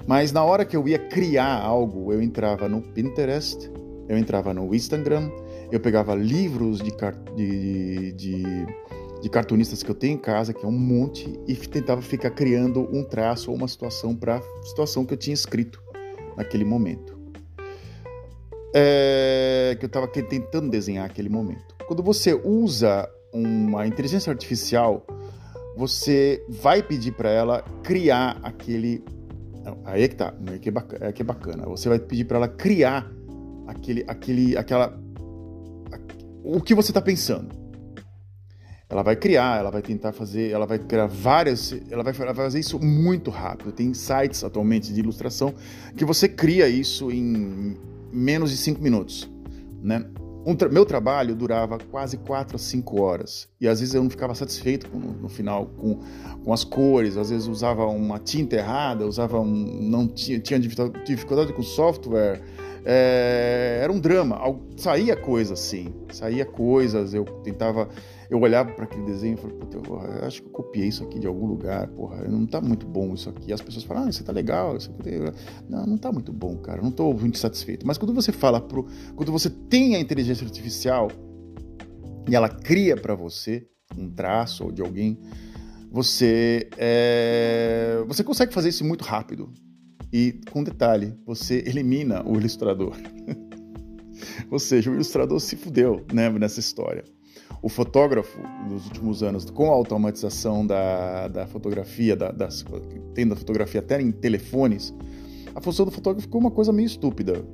Mas 0.06 0.32
na 0.32 0.44
hora 0.44 0.66
que 0.66 0.76
eu 0.76 0.86
ia 0.86 0.98
criar 0.98 1.62
algo, 1.62 2.12
eu 2.12 2.20
entrava 2.20 2.68
no 2.68 2.82
Pinterest, 2.82 3.70
eu 4.10 4.18
entrava 4.18 4.52
no 4.52 4.74
Instagram, 4.74 5.30
eu 5.70 5.80
pegava 5.80 6.14
livros 6.14 6.82
de, 6.82 6.92
de, 7.34 8.12
de, 8.12 8.42
de, 9.22 9.28
cartunistas 9.28 9.82
que 9.82 9.90
eu 9.90 9.94
tenho 9.94 10.14
em 10.14 10.18
casa, 10.18 10.52
que 10.52 10.64
é 10.64 10.68
um 10.68 10.72
monte, 10.72 11.32
e 11.46 11.54
tentava 11.54 12.02
ficar 12.02 12.30
criando 12.30 12.88
um 12.92 13.04
traço 13.04 13.50
ou 13.50 13.56
uma 13.56 13.68
situação 13.68 14.14
para 14.14 14.36
a 14.36 14.62
situação 14.64 15.04
que 15.04 15.14
eu 15.14 15.18
tinha 15.18 15.34
escrito 15.34 15.82
naquele 16.36 16.64
momento. 16.64 17.18
É, 18.74 19.76
que 19.78 19.84
eu 19.84 19.86
estava 19.86 20.08
tentando 20.08 20.70
desenhar 20.70 21.04
aquele 21.04 21.28
momento. 21.28 21.74
Quando 21.86 22.02
você 22.02 22.32
usa 22.32 23.08
uma 23.32 23.86
inteligência 23.86 24.30
artificial, 24.30 25.06
você 25.76 26.44
vai 26.48 26.82
pedir 26.82 27.12
para 27.12 27.30
ela 27.30 27.62
criar 27.82 28.38
aquele. 28.42 29.04
Aí 29.84 30.02
é 30.02 30.08
que 30.08 30.16
tá, 30.16 30.34
é 30.52 30.58
que 30.58 30.68
é 30.68 30.72
bacana. 30.72 31.06
É 31.06 31.12
que 31.12 31.22
é 31.22 31.24
bacana. 31.24 31.66
Você 31.66 31.88
vai 31.88 31.98
pedir 31.98 32.24
para 32.24 32.38
ela 32.38 32.48
criar 32.48 33.10
aquele, 33.66 34.04
aquele, 34.06 34.56
aquela, 34.56 34.98
o 36.42 36.60
que 36.60 36.74
você 36.74 36.90
está 36.90 37.00
pensando. 37.00 37.61
Ela 38.92 39.02
vai 39.02 39.16
criar, 39.16 39.58
ela 39.58 39.70
vai 39.70 39.80
tentar 39.80 40.12
fazer, 40.12 40.50
ela 40.50 40.66
vai 40.66 40.78
criar 40.78 41.06
várias, 41.06 41.74
ela 41.90 42.02
vai, 42.02 42.12
ela 42.14 42.34
vai 42.34 42.44
fazer 42.44 42.60
isso 42.60 42.78
muito 42.78 43.30
rápido. 43.30 43.72
Tem 43.72 43.94
sites 43.94 44.44
atualmente 44.44 44.92
de 44.92 45.00
ilustração 45.00 45.54
que 45.96 46.04
você 46.04 46.28
cria 46.28 46.68
isso 46.68 47.10
em 47.10 47.74
menos 48.12 48.50
de 48.50 48.58
cinco 48.58 48.82
minutos, 48.82 49.30
né? 49.82 50.04
Um 50.44 50.54
tra 50.54 50.68
meu 50.68 50.84
trabalho 50.84 51.34
durava 51.34 51.78
quase 51.78 52.18
4 52.18 52.56
a 52.56 52.58
5 52.58 53.00
horas. 53.00 53.48
E 53.58 53.66
às 53.66 53.80
vezes 53.80 53.94
eu 53.94 54.02
não 54.02 54.10
ficava 54.10 54.34
satisfeito 54.34 54.90
com, 54.90 54.98
no, 54.98 55.12
no, 55.14 55.28
final 55.28 55.66
com, 55.78 56.00
com 56.44 56.52
as 56.52 56.62
cores, 56.62 57.16
às 57.16 57.30
vezes 57.30 57.48
usava 57.48 57.86
uma 57.86 58.18
tinta 58.18 58.56
errada, 58.56 59.06
usava 59.06 59.40
um, 59.40 59.46
não 59.46 60.06
tinha, 60.06 60.38
tinha 60.38 60.60
dificuldade 60.60 61.52
com 61.54 61.62
software, 61.62 62.42
é, 62.84 63.80
era 63.82 63.92
um 63.92 63.98
drama. 63.98 64.40
Saía 64.76 65.16
coisa 65.16 65.54
assim, 65.54 65.94
saía 66.10 66.44
coisas. 66.44 67.14
Eu 67.14 67.24
tentava, 67.24 67.88
eu 68.32 68.40
olhava 68.40 68.72
para 68.72 68.84
aquele 68.84 69.04
desenho 69.04 69.34
e 69.34 69.36
falei, 69.36 69.56
puta, 69.58 69.76
eu 69.76 70.26
acho 70.26 70.40
que 70.40 70.48
eu 70.48 70.52
copiei 70.52 70.88
isso 70.88 71.04
aqui 71.04 71.18
de 71.18 71.26
algum 71.26 71.44
lugar, 71.44 71.86
porra, 71.88 72.26
não 72.26 72.46
tá 72.46 72.62
muito 72.62 72.86
bom 72.86 73.12
isso 73.12 73.28
aqui. 73.28 73.52
As 73.52 73.60
pessoas 73.60 73.84
falam, 73.84 74.04
ah, 74.04 74.08
isso 74.08 74.24
tá 74.24 74.32
legal, 74.32 74.74
isso 74.74 74.90
aqui. 74.90 75.10
Não, 75.68 75.84
não 75.84 75.98
tá 75.98 76.10
muito 76.10 76.32
bom, 76.32 76.56
cara, 76.56 76.80
não 76.80 76.90
tô 76.90 77.12
muito 77.12 77.36
satisfeito. 77.36 77.86
Mas 77.86 77.98
quando 77.98 78.14
você 78.14 78.32
fala 78.32 78.58
pro. 78.58 78.86
Quando 79.14 79.30
você 79.30 79.50
tem 79.50 79.96
a 79.96 80.00
inteligência 80.00 80.46
artificial 80.46 81.08
e 82.26 82.34
ela 82.34 82.48
cria 82.48 82.96
para 82.96 83.14
você 83.14 83.68
um 83.98 84.08
traço 84.08 84.72
de 84.72 84.80
alguém, 84.80 85.20
você, 85.90 86.70
é, 86.78 88.02
você 88.06 88.24
consegue 88.24 88.54
fazer 88.54 88.70
isso 88.70 88.82
muito 88.82 89.04
rápido. 89.04 89.52
E 90.10 90.40
com 90.50 90.64
detalhe, 90.64 91.14
você 91.26 91.62
elimina 91.66 92.26
o 92.26 92.38
ilustrador. 92.38 92.96
Ou 94.50 94.58
seja, 94.58 94.90
o 94.90 94.94
ilustrador 94.94 95.38
se 95.38 95.54
fudeu 95.54 96.02
né, 96.14 96.30
nessa 96.30 96.60
história. 96.60 97.04
O 97.62 97.68
fotógrafo, 97.68 98.40
nos 98.68 98.86
últimos 98.86 99.22
anos, 99.22 99.48
com 99.48 99.70
a 99.70 99.74
automatização 99.74 100.66
da, 100.66 101.28
da 101.28 101.46
fotografia, 101.46 102.16
da, 102.16 102.32
das, 102.32 102.64
tendo 103.14 103.34
a 103.34 103.36
fotografia 103.36 103.80
até 103.80 104.02
em 104.02 104.10
telefones, 104.10 104.92
a 105.54 105.60
função 105.60 105.84
do 105.86 105.92
fotógrafo 105.92 106.26
ficou 106.26 106.40
uma 106.40 106.50
coisa 106.50 106.72
meio 106.72 106.86
estúpida. 106.86 107.44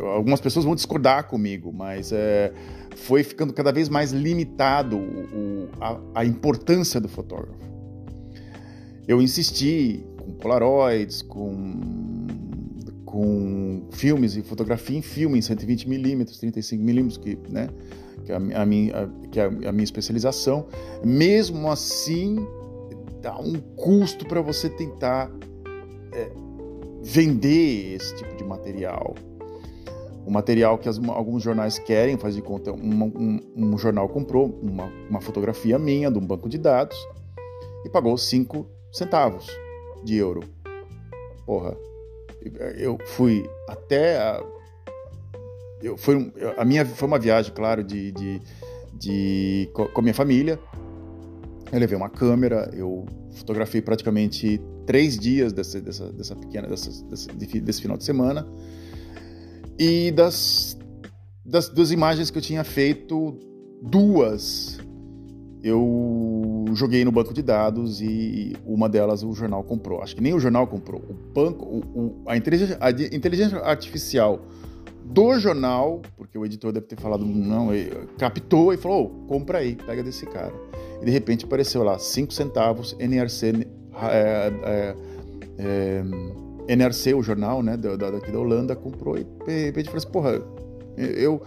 Algumas 0.00 0.40
pessoas 0.40 0.64
vão 0.64 0.74
discordar 0.74 1.28
comigo, 1.28 1.72
mas 1.72 2.10
é, 2.10 2.52
foi 2.96 3.22
ficando 3.22 3.52
cada 3.52 3.70
vez 3.70 3.88
mais 3.88 4.12
limitado 4.12 4.96
o, 4.96 5.68
a, 5.78 6.00
a 6.14 6.24
importância 6.24 6.98
do 6.98 7.08
fotógrafo. 7.08 7.62
Eu 9.06 9.20
insisti 9.20 10.02
com 10.18 10.32
Polaroids, 10.32 11.20
com, 11.20 11.52
com 13.14 13.86
filmes 13.92 14.34
e 14.34 14.42
fotografia 14.42 14.98
em 14.98 15.00
filme 15.00 15.38
em 15.38 15.40
120mm, 15.40 16.24
35mm, 16.24 17.20
que, 17.20 17.38
né, 17.48 17.68
que, 18.24 18.32
é 18.32 18.34
a, 18.34 18.62
a 18.62 18.66
minha, 18.66 18.92
a, 18.92 19.28
que 19.28 19.38
é 19.38 19.44
a 19.44 19.70
minha 19.70 19.84
especialização. 19.84 20.66
Mesmo 21.04 21.70
assim, 21.70 22.44
dá 23.22 23.38
um 23.38 23.54
custo 23.76 24.26
para 24.26 24.40
você 24.40 24.68
tentar 24.68 25.30
é, 26.12 26.28
vender 27.04 27.94
esse 27.94 28.16
tipo 28.16 28.34
de 28.34 28.42
material. 28.42 29.14
O 30.26 30.30
material 30.32 30.76
que 30.76 30.88
as, 30.88 30.98
alguns 31.08 31.40
jornais 31.40 31.78
querem, 31.78 32.18
faz 32.18 32.34
de 32.34 32.42
conta, 32.42 32.72
um, 32.72 33.40
um, 33.54 33.78
jornal 33.78 34.08
comprou 34.08 34.58
uma, 34.60 34.90
uma 35.08 35.20
fotografia 35.20 35.78
minha 35.78 36.10
de 36.10 36.18
um 36.18 36.26
banco 36.26 36.48
de 36.48 36.58
dados 36.58 36.96
e 37.84 37.88
pagou 37.88 38.18
5 38.18 38.66
centavos 38.90 39.46
de 40.02 40.16
euro. 40.16 40.40
Porra, 41.46 41.76
eu 42.76 42.98
fui 43.06 43.48
até 43.68 44.18
a, 44.18 44.42
eu 45.82 45.96
foi 45.96 46.32
a 46.56 46.64
minha 46.64 46.84
foi 46.84 47.08
uma 47.08 47.18
viagem, 47.18 47.52
claro, 47.54 47.84
de, 47.84 48.12
de, 48.12 48.40
de 48.94 49.70
com 49.72 49.88
a 49.96 50.02
minha 50.02 50.14
família. 50.14 50.58
Eu 51.72 51.78
levei 51.78 51.96
uma 51.96 52.10
câmera, 52.10 52.70
eu 52.72 53.04
fotografei 53.32 53.80
praticamente 53.82 54.60
três 54.86 55.18
dias 55.18 55.52
dessa, 55.52 55.80
dessa, 55.80 56.12
dessa 56.12 56.36
pequena 56.36 56.68
dessa, 56.68 56.90
desse, 57.06 57.60
desse 57.60 57.82
final 57.82 57.96
de 57.96 58.04
semana 58.04 58.46
e 59.78 60.12
das, 60.12 60.78
das 61.44 61.68
duas 61.68 61.90
imagens 61.90 62.30
que 62.30 62.38
eu 62.38 62.42
tinha 62.42 62.62
feito, 62.62 63.38
duas 63.82 64.78
eu 65.64 66.66
joguei 66.74 67.06
no 67.06 67.10
banco 67.10 67.32
de 67.32 67.40
dados 67.40 68.02
e 68.02 68.54
uma 68.66 68.86
delas 68.86 69.22
o 69.22 69.32
jornal 69.32 69.64
comprou. 69.64 70.02
Acho 70.02 70.14
que 70.14 70.22
nem 70.22 70.34
o 70.34 70.38
jornal 70.38 70.66
comprou. 70.66 71.00
O 71.08 71.14
banco, 71.14 71.64
o, 71.64 71.78
o, 71.78 72.22
a, 72.26 72.36
inteligência, 72.36 72.76
a 72.78 72.90
inteligência 72.90 73.58
artificial 73.60 74.42
do 75.02 75.38
jornal, 75.38 76.02
porque 76.18 76.36
o 76.36 76.44
editor 76.44 76.70
deve 76.70 76.84
ter 76.84 77.00
falado 77.00 77.24
não, 77.24 77.70
captou 78.18 78.74
e 78.74 78.76
falou: 78.76 79.06
oh, 79.06 79.26
compra 79.26 79.58
aí, 79.58 79.74
pega 79.74 80.02
desse 80.02 80.26
cara. 80.26 80.52
E 81.00 81.06
de 81.06 81.10
repente 81.10 81.46
apareceu 81.46 81.82
lá 81.82 81.98
5 81.98 82.30
centavos 82.34 82.94
NRC, 82.98 83.66
é, 84.10 84.52
é, 84.64 84.96
é, 85.58 86.04
NRC, 86.68 87.14
o 87.14 87.22
jornal, 87.22 87.62
né, 87.62 87.74
da, 87.78 87.96
daqui 87.96 88.30
da 88.30 88.38
Holanda, 88.38 88.76
comprou 88.76 89.16
e 89.16 89.24
de 89.24 89.64
repente 89.64 89.86
falou 89.86 89.98
assim: 89.98 90.10
porra, 90.10 90.42
eu 90.98 91.40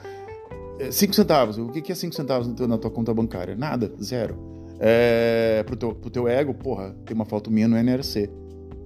5 0.92 1.13
centavos. 1.13 1.58
O 1.58 1.70
que 1.70 1.92
é 1.92 1.96
5 1.96 2.16
centavos 2.16 2.48
na 2.68 2.78
tua 2.78 2.92
conta 2.92 3.13
bancária? 3.13 3.56
Nada, 3.56 3.92
zero. 4.02 4.38
É, 4.80 5.63
pro, 5.66 5.76
teu, 5.76 5.96
pro 5.96 6.10
teu 6.10 6.28
ego, 6.28 6.54
porra, 6.54 6.96
tem 7.06 7.16
uma 7.16 7.26
foto 7.26 7.50
minha 7.52 7.68
no 7.68 7.78
NRC. 7.78 8.30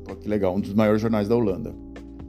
Pô, 0.05 0.15
que 0.15 0.27
legal, 0.27 0.55
um 0.55 0.59
dos 0.59 0.73
maiores 0.73 1.01
jornais 1.01 1.27
da 1.27 1.35
Holanda. 1.35 1.75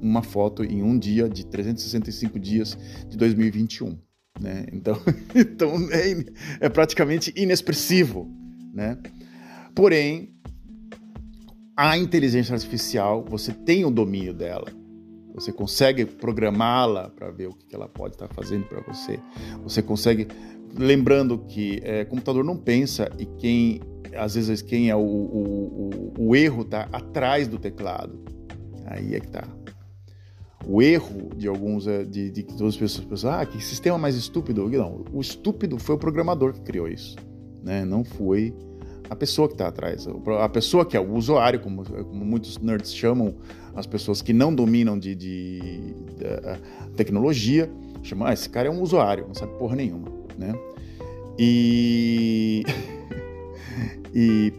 Uma 0.00 0.22
foto 0.22 0.64
em 0.64 0.82
um 0.82 0.98
dia 0.98 1.28
de 1.28 1.46
365 1.46 2.38
dias 2.38 2.76
de 3.08 3.16
2021. 3.16 3.96
Né? 4.40 4.66
Então, 4.72 4.98
então 5.34 5.74
é, 5.90 6.66
é 6.66 6.68
praticamente 6.68 7.32
inexpressivo. 7.36 8.28
Né? 8.74 8.98
Porém, 9.74 10.34
a 11.76 11.96
inteligência 11.96 12.54
artificial, 12.54 13.24
você 13.24 13.52
tem 13.52 13.84
o 13.84 13.90
domínio 13.90 14.34
dela. 14.34 14.81
Você 15.34 15.52
consegue 15.52 16.04
programá-la 16.04 17.08
para 17.08 17.30
ver 17.30 17.48
o 17.48 17.54
que 17.54 17.74
ela 17.74 17.88
pode 17.88 18.14
estar 18.14 18.28
fazendo 18.28 18.66
para 18.66 18.80
você. 18.80 19.18
Você 19.62 19.82
consegue 19.82 20.28
lembrando 20.76 21.38
que 21.38 21.80
é, 21.82 22.04
computador 22.04 22.44
não 22.44 22.56
pensa 22.56 23.10
e 23.18 23.26
quem 23.26 23.80
às 24.16 24.34
vezes 24.34 24.60
quem 24.60 24.90
é 24.90 24.96
o, 24.96 25.00
o, 25.00 26.12
o, 26.18 26.28
o 26.28 26.36
erro 26.36 26.62
está 26.62 26.88
atrás 26.92 27.48
do 27.48 27.58
teclado. 27.58 28.20
Aí 28.86 29.14
é 29.14 29.20
que 29.20 29.28
tá. 29.28 29.46
O 30.66 30.80
erro 30.80 31.30
de 31.36 31.48
alguns 31.48 31.86
é 31.86 32.04
de, 32.04 32.30
de 32.30 32.42
todas 32.44 32.74
as 32.74 32.76
pessoas 32.76 33.06
pensam, 33.06 33.32
ah, 33.32 33.44
que 33.44 33.62
sistema 33.62 33.98
mais 33.98 34.14
estúpido. 34.14 34.68
Não, 34.68 35.04
o 35.12 35.20
estúpido 35.20 35.78
foi 35.78 35.96
o 35.96 35.98
programador 35.98 36.52
que 36.52 36.60
criou 36.60 36.88
isso, 36.88 37.16
né? 37.62 37.84
Não 37.84 38.04
foi 38.04 38.54
a 39.12 39.16
pessoa 39.16 39.46
que 39.46 39.54
está 39.54 39.68
atrás. 39.68 40.08
A 40.40 40.48
pessoa 40.48 40.86
que 40.86 40.96
é 40.96 41.00
o 41.00 41.12
usuário, 41.14 41.60
como, 41.60 41.84
como, 41.84 42.24
muitos 42.24 42.56
nerds 42.58 42.94
chamam 42.94 43.34
as 43.74 43.86
pessoas 43.86 44.22
que 44.22 44.32
não 44.32 44.54
dominam 44.54 44.98
de, 44.98 45.14
de, 45.14 45.60
de 45.60 46.94
tecnologia, 46.96 47.70
chamam, 48.02 48.26
ah, 48.26 48.32
esse 48.32 48.48
cara 48.48 48.68
é 48.68 48.70
um 48.70 48.80
usuário, 48.80 49.26
não 49.26 49.34
sabe 49.34 49.52
porra 49.58 49.76
nenhuma, 49.76 50.08
né? 50.38 50.54
E, 51.38 52.62
e 54.14 54.52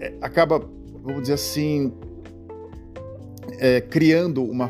é, 0.00 0.14
acaba, 0.20 0.60
vamos 1.02 1.22
dizer 1.22 1.34
assim, 1.34 1.92
é, 3.58 3.80
criando 3.80 4.44
uma 4.44 4.68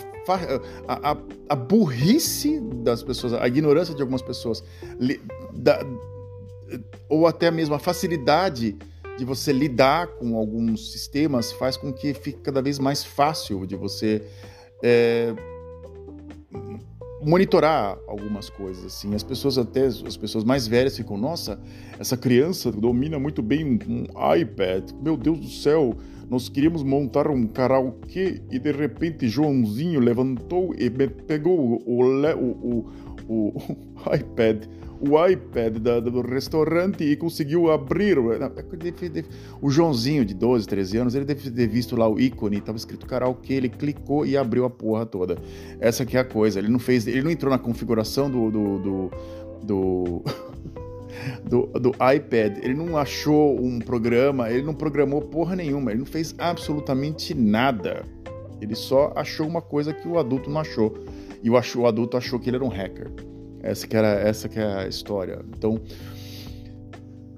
a, 0.86 1.10
a, 1.10 1.16
a, 1.48 1.56
burrice 1.56 2.60
das 2.82 3.02
pessoas, 3.02 3.32
a 3.34 3.46
ignorância 3.48 3.94
de 3.94 4.00
algumas 4.00 4.20
pessoas, 4.20 4.62
li, 4.98 5.20
da, 5.54 5.82
ou 7.08 7.26
até 7.26 7.50
mesmo 7.50 7.74
a 7.74 7.78
facilidade 7.78 8.76
de 9.16 9.24
você 9.24 9.52
lidar 9.52 10.06
com 10.06 10.36
alguns 10.36 10.92
sistemas 10.92 11.52
faz 11.52 11.76
com 11.76 11.92
que 11.92 12.14
fique 12.14 12.40
cada 12.40 12.62
vez 12.62 12.78
mais 12.78 13.02
fácil 13.02 13.66
de 13.66 13.74
você 13.74 14.22
é, 14.82 15.34
monitorar 17.20 17.98
algumas 18.06 18.48
coisas 18.48 18.84
assim. 18.84 19.14
As 19.14 19.24
pessoas 19.24 19.58
até 19.58 19.86
as 19.86 20.16
pessoas 20.16 20.44
mais 20.44 20.68
velhas 20.68 20.96
ficam, 20.96 21.16
nossa, 21.16 21.60
essa 21.98 22.16
criança 22.16 22.70
domina 22.70 23.18
muito 23.18 23.42
bem 23.42 23.64
um, 23.64 23.78
um 23.88 24.34
iPad. 24.36 24.92
Meu 25.02 25.16
Deus 25.16 25.40
do 25.40 25.48
céu, 25.48 25.96
nós 26.30 26.48
queríamos 26.48 26.84
montar 26.84 27.28
um 27.28 27.46
karaokê 27.46 28.40
e 28.50 28.58
de 28.58 28.70
repente 28.70 29.28
Joãozinho 29.28 29.98
levantou 29.98 30.72
e 30.78 30.88
pegou 30.90 31.82
o, 31.84 32.02
o, 32.02 32.86
o, 33.28 33.48
o 33.56 34.14
iPad 34.14 34.64
o 35.00 35.26
iPad 35.26 35.78
da, 35.78 36.00
do 36.00 36.20
restaurante 36.20 37.04
e 37.04 37.16
conseguiu 37.16 37.70
abrir. 37.70 38.16
É 38.18 39.24
o 39.60 39.70
Joãozinho, 39.70 40.24
de 40.24 40.34
12, 40.34 40.66
13 40.66 40.96
anos, 40.98 41.14
ele 41.14 41.24
deve 41.24 41.50
ter 41.50 41.66
visto 41.68 41.96
lá 41.96 42.08
o 42.08 42.20
ícone, 42.20 42.58
estava 42.58 42.76
escrito 42.76 43.06
karaokê, 43.06 43.54
ele 43.54 43.68
clicou 43.68 44.26
e 44.26 44.36
abriu 44.36 44.64
a 44.64 44.70
porra 44.70 45.06
toda. 45.06 45.38
Essa 45.80 46.04
que 46.04 46.16
é 46.16 46.20
a 46.20 46.24
coisa. 46.24 46.58
Ele 46.58 46.68
não 46.68 46.78
fez, 46.78 47.06
ele 47.06 47.22
não 47.22 47.30
entrou 47.30 47.50
na 47.50 47.58
configuração 47.58 48.30
do, 48.30 48.50
do, 48.50 48.78
do, 48.78 49.10
do... 49.62 50.24
Do, 51.44 51.66
do, 51.66 51.90
iPad, 51.90 52.58
ele 52.62 52.74
não 52.74 52.96
achou 52.96 53.58
um 53.60 53.80
programa, 53.80 54.50
ele 54.50 54.62
não 54.62 54.72
programou 54.72 55.20
porra 55.20 55.56
nenhuma, 55.56 55.90
ele 55.90 56.00
não 56.00 56.06
fez 56.06 56.34
absolutamente 56.38 57.34
nada. 57.34 58.04
Ele 58.60 58.74
só 58.74 59.12
achou 59.16 59.46
uma 59.46 59.60
coisa 59.60 59.92
que 59.92 60.06
o 60.06 60.18
adulto 60.18 60.48
não 60.48 60.60
achou. 60.60 60.94
E 61.42 61.50
o, 61.50 61.56
achou, 61.56 61.82
o 61.82 61.86
adulto 61.86 62.16
achou 62.16 62.38
que 62.38 62.48
ele 62.48 62.56
era 62.56 62.64
um 62.64 62.68
hacker. 62.68 63.10
Essa 63.62 63.86
que, 63.86 63.96
era, 63.96 64.08
essa 64.08 64.48
que 64.48 64.58
é 64.58 64.64
a 64.64 64.88
história. 64.88 65.40
Então, 65.56 65.80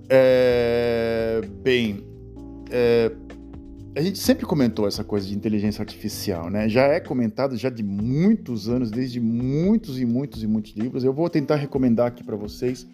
é, 0.09 1.41
bem, 1.63 2.05
é, 2.71 3.11
a 3.97 4.01
gente 4.03 4.19
sempre 4.19 4.47
comentou 4.47 4.87
essa 4.87 5.03
coisa 5.03 5.27
de 5.27 5.35
inteligência 5.35 5.83
artificial, 5.83 6.49
né? 6.49 6.69
Já 6.69 6.85
é 6.85 7.01
comentado 7.01 7.57
já 7.57 7.71
de 7.71 7.83
muitos 7.83 8.69
anos, 8.69 8.91
desde 8.91 9.21
muitos 9.21 10.01
e 10.01 10.05
muitos 10.05 10.43
e 10.43 10.47
muitos 10.47 10.73
livros. 10.77 11.05
Eu 11.05 11.13
vou 11.13 11.29
tentar 11.29 11.57
recomendar 11.57 12.07
aqui 12.07 12.23
para 12.23 12.37
vocês. 12.37 12.87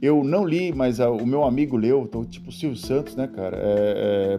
Eu 0.00 0.22
não 0.22 0.44
li, 0.44 0.72
mas 0.72 1.00
a, 1.00 1.10
o 1.10 1.26
meu 1.26 1.44
amigo 1.44 1.76
leu, 1.76 2.02
então, 2.02 2.24
tipo 2.24 2.52
Silvio 2.52 2.76
Santos, 2.76 3.16
né, 3.16 3.26
cara? 3.26 3.56
É, 3.60 4.38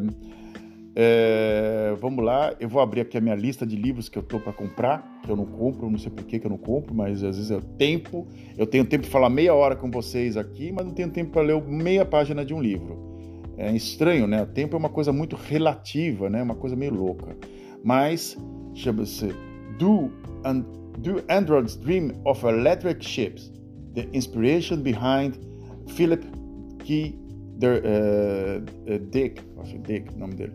é 0.95 1.45
é, 1.85 1.93
vamos 1.95 2.25
lá, 2.25 2.53
eu 2.59 2.67
vou 2.67 2.81
abrir 2.81 3.01
aqui 3.01 3.17
a 3.17 3.21
minha 3.21 3.35
lista 3.35 3.65
de 3.65 3.75
livros 3.75 4.09
que 4.09 4.17
eu 4.17 4.23
tô 4.23 4.39
para 4.39 4.51
comprar, 4.51 5.21
que 5.23 5.31
eu 5.31 5.35
não 5.35 5.45
compro, 5.45 5.89
não 5.89 5.99
sei 5.99 6.11
por 6.11 6.25
que, 6.25 6.41
eu 6.43 6.49
não 6.49 6.57
compro, 6.57 6.93
mas 6.93 7.23
às 7.23 7.37
vezes 7.37 7.51
é 7.51 7.59
tempo. 7.77 8.27
Eu 8.57 8.65
tenho 8.65 8.83
tempo 8.85 9.03
de 9.03 9.09
falar 9.09 9.29
meia 9.29 9.53
hora 9.53 9.75
com 9.75 9.89
vocês 9.89 10.35
aqui, 10.35 10.71
mas 10.71 10.85
não 10.85 10.93
tenho 10.93 11.09
tempo 11.09 11.31
para 11.31 11.43
ler 11.43 11.63
meia 11.63 12.03
página 12.03 12.43
de 12.43 12.53
um 12.53 12.61
livro. 12.61 13.15
É 13.57 13.71
estranho, 13.71 14.27
né? 14.27 14.43
O 14.43 14.47
tempo 14.47 14.75
é 14.75 14.79
uma 14.79 14.89
coisa 14.89 15.13
muito 15.13 15.35
relativa, 15.35 16.29
né? 16.29 16.41
Uma 16.41 16.55
coisa 16.55 16.75
meio 16.75 16.93
louca. 16.93 17.37
Mas 17.83 18.37
chama-se 18.73 19.33
Do, 19.77 20.11
Do 20.97 21.23
Androids 21.29 21.77
Dream 21.77 22.11
of 22.25 22.45
Electric 22.45 23.05
Ships: 23.05 23.53
The 23.93 24.09
Inspiration 24.11 24.77
Behind 24.81 25.35
Philip 25.87 26.25
K. 26.79 27.17
uh, 27.63 28.99
Dick, 29.09 29.41
acho 29.59 29.77
Dick, 29.79 30.13
o 30.13 30.17
nome 30.17 30.35
dele. 30.35 30.53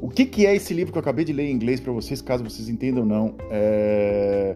O 0.00 0.08
que, 0.08 0.24
que 0.24 0.46
é 0.46 0.56
esse 0.56 0.72
livro 0.72 0.92
que 0.92 0.98
eu 0.98 1.02
acabei 1.02 1.24
de 1.24 1.32
ler 1.32 1.44
em 1.44 1.52
inglês 1.52 1.78
para 1.78 1.92
vocês, 1.92 2.22
caso 2.22 2.42
vocês 2.42 2.68
entendam 2.68 3.02
ou 3.02 3.08
não? 3.08 3.34
É... 3.50 4.54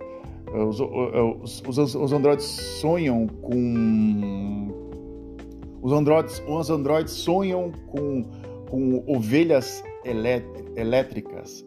Os, 0.52 0.80
os, 0.80 1.62
os, 1.66 1.94
os, 1.94 2.12
androides 2.12 2.44
sonham 2.44 3.26
com. 3.26 4.72
Os 5.83 5.92
androides, 5.92 6.42
os 6.46 6.70
androides 6.70 7.12
sonham 7.12 7.72
com, 7.88 8.22
com 8.70 9.04
ovelhas 9.07 9.83
elétricas. 10.76 11.66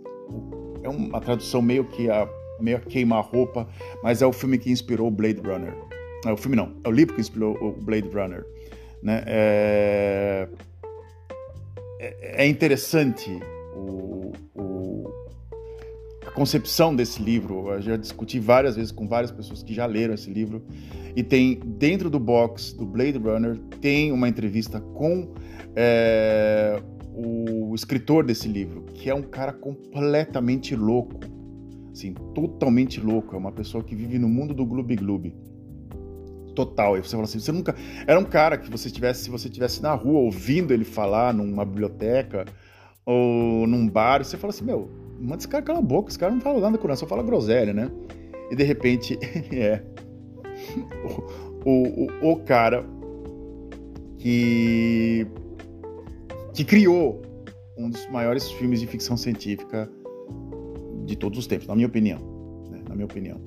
É 0.81 0.89
uma 0.89 1.19
tradução 1.19 1.61
meio 1.61 1.83
que 1.83 2.09
a 2.09 2.27
meio 2.59 2.77
a 2.77 2.79
queima-roupa, 2.79 3.67
mas 4.01 4.21
é 4.21 4.25
o 4.25 4.31
filme 4.31 4.57
que 4.57 4.71
inspirou 4.71 5.11
Blade 5.11 5.41
Runner. 5.41 5.75
É 6.25 6.31
o 6.31 6.37
filme 6.37 6.55
não, 6.55 6.73
é 6.83 6.87
o 6.87 6.91
livro 6.91 7.13
que 7.13 7.21
inspirou 7.21 7.55
o 7.61 7.73
Blade 7.73 8.09
Runner. 8.09 8.45
Né? 9.03 9.23
É, 9.27 10.47
é, 11.99 12.43
é 12.43 12.47
interessante 12.47 13.39
o, 13.77 14.31
o, 14.55 15.13
a 16.25 16.31
concepção 16.31 16.95
desse 16.95 17.21
livro. 17.21 17.69
Eu 17.69 17.81
já 17.81 17.97
discuti 17.97 18.39
várias 18.39 18.75
vezes 18.75 18.91
com 18.91 19.07
várias 19.07 19.31
pessoas 19.31 19.63
que 19.63 19.73
já 19.73 19.85
leram 19.85 20.13
esse 20.13 20.29
livro. 20.29 20.63
E 21.15 21.23
tem, 21.23 21.59
dentro 21.59 22.09
do 22.09 22.19
box 22.19 22.73
do 22.73 22.85
Blade 22.85 23.17
Runner, 23.17 23.57
tem 23.81 24.11
uma 24.11 24.27
entrevista 24.27 24.79
com 24.79 25.33
é, 25.75 26.81
o 27.13 27.73
escritor 27.73 28.23
desse 28.25 28.47
livro, 28.47 28.83
que 28.93 29.09
é 29.09 29.15
um 29.15 29.23
cara 29.23 29.51
completamente 29.53 30.75
louco. 30.75 31.19
Assim, 31.91 32.13
totalmente 32.35 32.99
louco. 32.99 33.35
É 33.35 33.37
uma 33.37 33.51
pessoa 33.51 33.83
que 33.83 33.95
vive 33.95 34.19
no 34.19 34.29
mundo 34.29 34.53
do 34.53 34.65
Gloob 34.65 34.95
Gloob 34.95 35.33
total. 36.57 36.97
E 36.97 37.01
você 37.01 37.11
fala 37.11 37.23
assim, 37.23 37.39
você 37.39 37.51
nunca. 37.51 37.75
Era 38.07 38.19
um 38.19 38.23
cara 38.23 38.57
que 38.57 38.69
você 38.69 38.89
tivesse, 38.89 39.23
se 39.23 39.29
você 39.29 39.47
tivesse 39.47 39.81
na 39.81 39.93
rua 39.93 40.19
ouvindo 40.19 40.73
ele 40.73 40.83
falar 40.83 41.33
numa 41.33 41.63
biblioteca, 41.63 42.45
ou 43.07 43.65
num 43.65 43.87
bar, 43.87 44.21
você 44.21 44.35
fala 44.35 44.51
assim, 44.51 44.65
meu, 44.65 44.89
manda 45.17 45.37
esse 45.37 45.47
cara 45.47 45.63
calar 45.63 45.81
a 45.81 45.85
boca, 45.85 46.09
esse 46.09 46.19
cara 46.19 46.33
não 46.33 46.41
fala 46.41 46.59
nada 46.59 46.77
com 46.77 46.87
nada, 46.89 46.99
só 46.99 47.07
fala 47.07 47.23
groselha, 47.23 47.73
né? 47.73 47.89
E 48.51 48.55
de 48.55 48.63
repente 48.63 49.17
é 49.55 49.81
o, 51.65 51.71
o, 51.71 52.31
o 52.33 52.35
cara 52.43 52.85
que, 54.17 55.25
que 56.53 56.65
criou 56.65 57.21
um 57.77 57.89
dos 57.89 58.05
maiores 58.09 58.51
filmes 58.51 58.81
de 58.81 58.87
ficção 58.87 59.15
científica 59.15 59.89
de 61.05 61.15
todos 61.15 61.39
os 61.39 61.47
tempos, 61.47 61.65
na 61.65 61.75
minha 61.75 61.87
opinião. 61.87 62.19
Né? 62.69 62.81
Na 62.89 62.93
minha 62.93 63.05
opinião. 63.05 63.39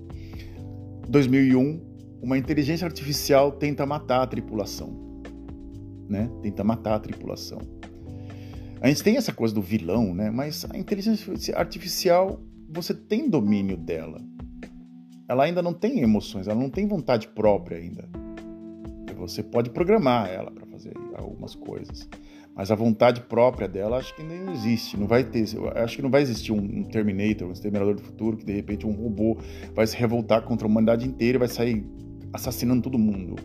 2001, 1.06 1.82
uma 2.22 2.38
inteligência 2.38 2.86
artificial 2.86 3.52
tenta 3.52 3.84
matar 3.84 4.22
a 4.22 4.26
tripulação. 4.26 5.22
Né? 6.08 6.30
Tenta 6.40 6.64
matar 6.64 6.94
a 6.94 6.98
tripulação. 6.98 7.58
A 8.80 8.88
gente 8.88 9.02
tem 9.02 9.18
essa 9.18 9.32
coisa 9.32 9.54
do 9.54 9.60
vilão, 9.60 10.14
né? 10.14 10.30
Mas 10.30 10.66
a 10.70 10.78
inteligência 10.78 11.54
artificial, 11.54 12.40
você 12.68 12.94
tem 12.94 13.28
domínio 13.28 13.76
dela. 13.76 14.20
Ela 15.28 15.44
ainda 15.44 15.60
não 15.60 15.74
tem 15.74 16.00
emoções, 16.00 16.48
ela 16.48 16.58
não 16.58 16.70
tem 16.70 16.88
vontade 16.88 17.28
própria 17.28 17.76
ainda. 17.76 18.08
Você 19.18 19.42
pode 19.42 19.68
programar 19.68 20.30
ela 20.30 20.50
para 20.50 20.64
fazer 20.64 20.94
algumas 21.14 21.54
coisas, 21.54 22.08
mas 22.56 22.70
a 22.70 22.74
vontade 22.74 23.20
própria 23.20 23.68
dela 23.68 23.98
acho 23.98 24.16
que 24.16 24.22
não 24.22 24.50
existe. 24.50 24.96
Não 24.96 25.06
vai 25.06 25.24
ter, 25.24 25.44
acho 25.76 25.96
que 25.96 26.02
não 26.02 26.10
vai 26.10 26.22
existir 26.22 26.52
um, 26.52 26.82
Terminator, 26.84 27.48
um 27.48 27.52
Exterminador 27.52 27.94
do 27.94 28.02
Futuro 28.02 28.38
que 28.38 28.46
de 28.46 28.52
repente 28.52 28.86
um 28.86 28.92
robô 28.92 29.36
vai 29.74 29.86
se 29.86 29.94
revoltar 29.94 30.42
contra 30.42 30.66
a 30.66 30.70
humanidade 30.70 31.06
inteira 31.06 31.36
e 31.36 31.38
vai 31.38 31.48
sair 31.48 31.84
assassinando 32.32 32.82
todo 32.82 32.98
mundo, 32.98 33.36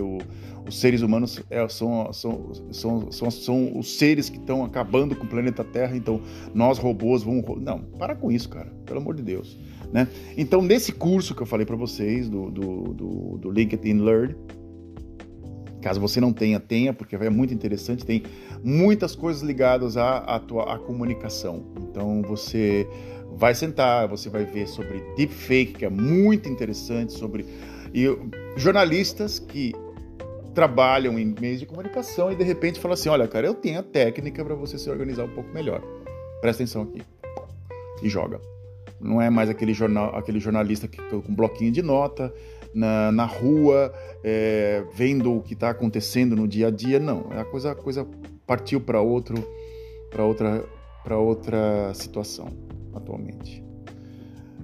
os 0.00 0.80
seres 0.80 1.02
humanos 1.02 1.42
é, 1.50 1.66
são, 1.68 2.12
são, 2.12 2.52
são, 2.70 3.12
são, 3.12 3.30
são, 3.30 3.78
os 3.78 3.98
seres 3.98 4.28
que 4.28 4.38
estão 4.38 4.64
acabando 4.64 5.16
com 5.16 5.24
o 5.24 5.28
planeta 5.28 5.64
Terra, 5.64 5.96
então 5.96 6.20
nós 6.54 6.78
robôs 6.78 7.22
vamos. 7.22 7.44
Não, 7.60 7.80
para 7.98 8.14
com 8.14 8.30
isso, 8.30 8.48
cara, 8.48 8.72
pelo 8.86 9.00
amor 9.00 9.14
de 9.14 9.22
Deus. 9.22 9.58
Né? 9.92 10.08
Então, 10.36 10.62
nesse 10.62 10.92
curso 10.92 11.34
que 11.34 11.42
eu 11.42 11.46
falei 11.46 11.66
para 11.66 11.76
vocês, 11.76 12.28
do, 12.28 12.50
do, 12.50 12.94
do, 12.94 13.38
do 13.38 13.50
LinkedIn 13.50 13.98
Learn, 13.98 14.34
caso 15.82 16.00
você 16.00 16.20
não 16.20 16.32
tenha, 16.32 16.58
tenha, 16.58 16.94
porque 16.94 17.14
é 17.14 17.30
muito 17.30 17.52
interessante, 17.52 18.06
tem 18.06 18.22
muitas 18.64 19.14
coisas 19.14 19.42
ligadas 19.42 19.96
à, 19.96 20.18
à, 20.18 20.38
tua, 20.38 20.74
à 20.74 20.78
comunicação. 20.78 21.66
Então, 21.90 22.22
você 22.22 22.86
vai 23.36 23.54
sentar, 23.54 24.08
você 24.08 24.30
vai 24.30 24.44
ver 24.44 24.66
sobre 24.66 25.02
deepfake, 25.16 25.72
que 25.74 25.84
é 25.84 25.90
muito 25.90 26.48
interessante, 26.48 27.12
sobre 27.12 27.44
e 27.94 28.06
jornalistas 28.56 29.38
que 29.38 29.72
trabalham 30.54 31.18
em 31.18 31.34
meios 31.40 31.60
de 31.60 31.66
comunicação 31.66 32.30
e 32.30 32.36
de 32.36 32.44
repente 32.44 32.80
falam 32.80 32.94
assim: 32.94 33.08
olha, 33.08 33.26
cara, 33.26 33.46
eu 33.46 33.54
tenho 33.54 33.80
a 33.80 33.82
técnica 33.82 34.44
para 34.44 34.54
você 34.54 34.78
se 34.78 34.90
organizar 34.90 35.24
um 35.24 35.34
pouco 35.34 35.52
melhor. 35.52 35.82
Presta 36.40 36.62
atenção 36.62 36.82
aqui. 36.82 37.02
E 38.02 38.08
joga. 38.08 38.40
Não 39.00 39.20
é 39.20 39.30
mais 39.30 39.48
aquele, 39.48 39.74
jornal, 39.74 40.14
aquele 40.16 40.38
jornalista 40.38 40.86
que, 40.86 40.98
com 40.98 41.34
bloquinho 41.34 41.72
de 41.72 41.82
nota 41.82 42.32
na, 42.74 43.10
na 43.10 43.24
rua, 43.24 43.92
é, 44.22 44.84
vendo 44.94 45.36
o 45.36 45.42
que 45.42 45.54
está 45.54 45.70
acontecendo 45.70 46.36
no 46.36 46.46
dia 46.46 46.68
a 46.68 46.70
dia. 46.70 46.98
Não, 46.98 47.26
a 47.30 47.44
coisa, 47.44 47.72
a 47.72 47.74
coisa 47.74 48.06
partiu 48.46 48.80
para 48.80 49.00
outro, 49.00 49.36
para 50.10 50.24
outra, 50.24 50.64
para 51.02 51.18
outra 51.18 51.92
situação 51.94 52.48
atualmente. 52.94 53.71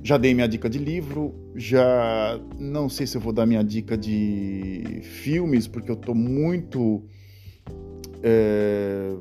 Já 0.02 0.16
dei 0.16 0.32
minha 0.32 0.48
dica 0.48 0.70
de 0.70 0.78
livro, 0.78 1.34
já 1.54 2.40
não 2.58 2.88
sei 2.88 3.06
se 3.06 3.16
eu 3.16 3.20
vou 3.20 3.32
dar 3.32 3.46
minha 3.46 3.62
dica 3.62 3.96
de 3.96 5.00
filmes, 5.02 5.66
porque 5.66 5.90
eu 5.90 5.96
estou 5.96 6.14
muito 6.14 7.02
é, 8.22 9.14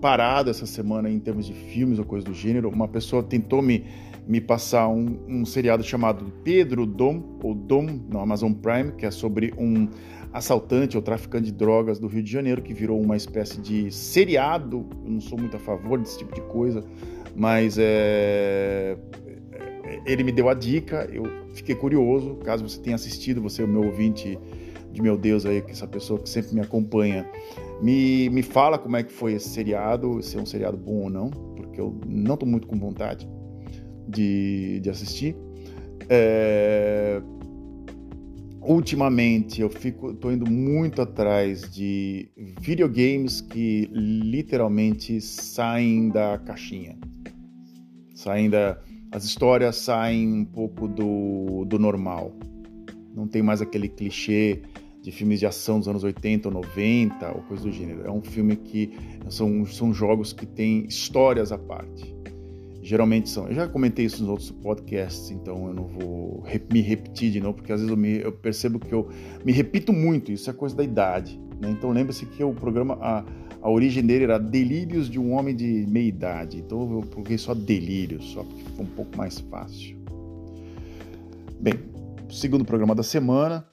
parado 0.00 0.50
essa 0.50 0.66
semana 0.66 1.10
em 1.10 1.18
termos 1.18 1.46
de 1.46 1.52
filmes 1.52 1.98
ou 1.98 2.04
coisa 2.04 2.24
do 2.24 2.34
gênero. 2.34 2.68
Uma 2.68 2.88
pessoa 2.88 3.22
tentou 3.22 3.62
me, 3.62 3.84
me 4.26 4.40
passar 4.40 4.88
um, 4.88 5.18
um 5.26 5.44
seriado 5.44 5.82
chamado 5.82 6.32
Pedro 6.44 6.86
Dom, 6.86 7.38
ou 7.42 7.54
Dom, 7.54 7.86
no 7.86 8.20
Amazon 8.20 8.52
Prime, 8.52 8.92
que 8.92 9.06
é 9.06 9.10
sobre 9.10 9.52
um 9.58 9.88
assaltante 10.32 10.96
ou 10.96 11.02
traficante 11.02 11.46
de 11.46 11.52
drogas 11.52 11.98
do 11.98 12.06
Rio 12.06 12.22
de 12.22 12.30
Janeiro, 12.30 12.62
que 12.62 12.74
virou 12.74 13.00
uma 13.00 13.16
espécie 13.16 13.60
de 13.60 13.90
seriado. 13.90 14.86
Eu 15.04 15.10
não 15.10 15.20
sou 15.20 15.38
muito 15.38 15.56
a 15.56 15.60
favor 15.60 15.98
desse 15.98 16.18
tipo 16.18 16.34
de 16.34 16.42
coisa, 16.42 16.84
mas 17.34 17.76
é, 17.78 18.96
ele 20.06 20.22
me 20.22 20.32
deu 20.32 20.48
a 20.48 20.54
dica, 20.54 21.08
eu 21.12 21.24
fiquei 21.54 21.74
curioso. 21.74 22.36
Caso 22.36 22.68
você 22.68 22.80
tenha 22.80 22.96
assistido, 22.96 23.40
você 23.40 23.62
é 23.62 23.64
o 23.64 23.68
meu 23.68 23.84
ouvinte 23.84 24.38
de 24.92 25.02
meu 25.02 25.16
Deus 25.16 25.44
aí, 25.44 25.62
essa 25.68 25.86
pessoa 25.86 26.18
que 26.18 26.28
sempre 26.28 26.54
me 26.54 26.60
acompanha, 26.60 27.28
me, 27.82 28.28
me 28.30 28.42
fala 28.42 28.78
como 28.78 28.96
é 28.96 29.02
que 29.02 29.12
foi 29.12 29.34
esse 29.34 29.48
seriado, 29.48 30.22
se 30.22 30.36
é 30.36 30.40
um 30.40 30.46
seriado 30.46 30.76
bom 30.76 31.02
ou 31.04 31.10
não, 31.10 31.30
porque 31.30 31.80
eu 31.80 31.98
não 32.06 32.34
estou 32.34 32.48
muito 32.48 32.66
com 32.66 32.76
vontade 32.76 33.28
de, 34.08 34.80
de 34.80 34.90
assistir. 34.90 35.36
É, 36.08 37.20
ultimamente 38.62 39.60
eu 39.60 39.70
fico, 39.70 40.14
tô 40.14 40.30
indo 40.30 40.50
muito 40.50 41.02
atrás 41.02 41.70
de 41.70 42.30
videogames 42.60 43.40
que 43.40 43.88
literalmente 43.92 45.20
saem 45.20 46.08
da 46.08 46.38
caixinha, 46.38 46.98
saem 48.14 48.50
da 48.50 48.78
as 49.10 49.24
histórias 49.24 49.76
saem 49.76 50.32
um 50.32 50.44
pouco 50.44 50.86
do, 50.86 51.64
do 51.64 51.78
normal. 51.78 52.32
Não 53.14 53.26
tem 53.26 53.42
mais 53.42 53.62
aquele 53.62 53.88
clichê 53.88 54.62
de 55.02 55.10
filmes 55.10 55.38
de 55.38 55.46
ação 55.46 55.78
dos 55.78 55.88
anos 55.88 56.04
80 56.04 56.48
ou 56.48 56.54
90 56.54 57.28
ou 57.28 57.42
coisa 57.42 57.62
do 57.62 57.72
gênero. 57.72 58.02
É 58.04 58.10
um 58.10 58.22
filme 58.22 58.56
que 58.56 58.92
são, 59.28 59.64
são 59.66 59.92
jogos 59.92 60.32
que 60.32 60.44
têm 60.44 60.84
histórias 60.86 61.50
à 61.50 61.58
parte. 61.58 62.14
Geralmente 62.82 63.28
são. 63.28 63.48
Eu 63.48 63.54
já 63.54 63.68
comentei 63.68 64.04
isso 64.04 64.20
nos 64.20 64.30
outros 64.30 64.50
podcasts, 64.50 65.30
então 65.30 65.66
eu 65.66 65.74
não 65.74 65.86
vou 65.86 66.44
me 66.72 66.80
repetir 66.80 67.30
de 67.30 67.40
novo, 67.40 67.54
porque 67.54 67.72
às 67.72 67.80
vezes 67.80 67.90
eu, 67.90 67.96
me, 67.96 68.20
eu 68.20 68.32
percebo 68.32 68.78
que 68.78 68.92
eu 68.92 69.08
me 69.44 69.52
repito 69.52 69.92
muito. 69.92 70.30
Isso 70.30 70.48
é 70.48 70.52
coisa 70.52 70.76
da 70.76 70.84
idade. 70.84 71.40
Né? 71.60 71.70
Então 71.70 71.90
lembre-se 71.90 72.24
que 72.26 72.42
o 72.44 72.52
programa. 72.52 72.98
A, 73.00 73.24
a 73.60 73.70
origem 73.70 74.04
dele 74.04 74.24
era 74.24 74.38
Delírios 74.38 75.10
de 75.10 75.18
um 75.18 75.32
Homem 75.32 75.54
de 75.54 75.86
Meia 75.88 76.08
Idade. 76.08 76.58
Então 76.58 76.80
eu 76.80 77.02
coloquei 77.12 77.36
só 77.36 77.54
Delírios, 77.54 78.32
só 78.32 78.42
porque 78.44 78.62
ficou 78.64 78.84
um 78.84 78.88
pouco 78.88 79.16
mais 79.16 79.38
fácil. 79.40 79.96
Bem, 81.60 81.74
segundo 82.30 82.64
programa 82.64 82.94
da 82.94 83.02
semana. 83.02 83.66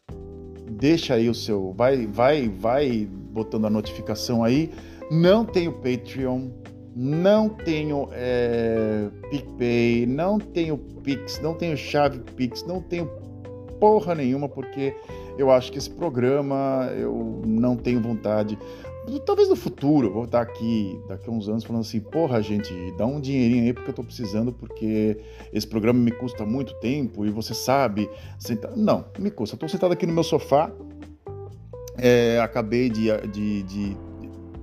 Deixa 0.72 1.14
aí 1.14 1.30
o 1.30 1.34
seu. 1.34 1.74
Vai, 1.74 2.08
vai, 2.08 2.50
vai 2.50 3.08
botando 3.32 3.66
a 3.66 3.70
notificação 3.70 4.44
aí. 4.44 4.72
Não 5.12 5.46
tenho 5.46 5.72
Patreon, 5.72 6.50
não 6.96 7.48
tenho 7.48 8.10
é, 8.12 9.08
PicPay, 9.30 10.06
não 10.08 10.40
tenho 10.40 10.78
Pix, 10.78 11.40
não 11.42 11.54
tenho 11.54 11.78
chave 11.78 12.20
Pix, 12.36 12.66
não 12.66 12.82
tenho 12.82 13.08
porra 13.80 14.16
nenhuma, 14.16 14.50
porque 14.50 14.96
eu 15.38 15.52
acho 15.52 15.72
que 15.72 15.78
esse 15.78 15.90
programa 15.90 16.90
eu 16.98 17.42
não 17.46 17.76
tenho 17.76 18.02
vontade 18.02 18.58
talvez 19.26 19.50
no 19.50 19.56
futuro, 19.56 20.12
vou 20.12 20.26
estar 20.26 20.42
aqui 20.42 21.00
daqui 21.08 21.30
a 21.30 21.32
uns 21.32 21.48
anos 21.48 21.64
falando 21.64 21.82
assim, 21.82 22.00
porra, 22.00 22.42
gente, 22.42 22.74
dá 22.98 23.06
um 23.06 23.20
dinheirinho 23.20 23.66
aí 23.66 23.74
porque 23.74 23.90
eu 23.90 23.94
tô 23.94 24.04
precisando, 24.04 24.52
porque 24.52 25.18
esse 25.54 25.68
programa 25.68 26.00
me 26.00 26.12
custa 26.12 26.46
muito 26.46 26.74
tempo 26.80 27.26
e 27.26 27.30
você 27.30 27.54
sabe. 27.54 28.10
Senta... 28.40 28.74
Não, 28.76 29.06
me 29.20 29.30
custa. 29.30 29.56
Tô 29.58 29.68
sentado 29.68 29.94
aqui 29.94 30.06
no 30.06 30.14
meu 30.14 30.24
sofá, 30.24 30.72
é, 31.98 32.40
acabei 32.42 32.90
de, 32.90 33.10
de, 33.32 33.64
de, 33.64 33.98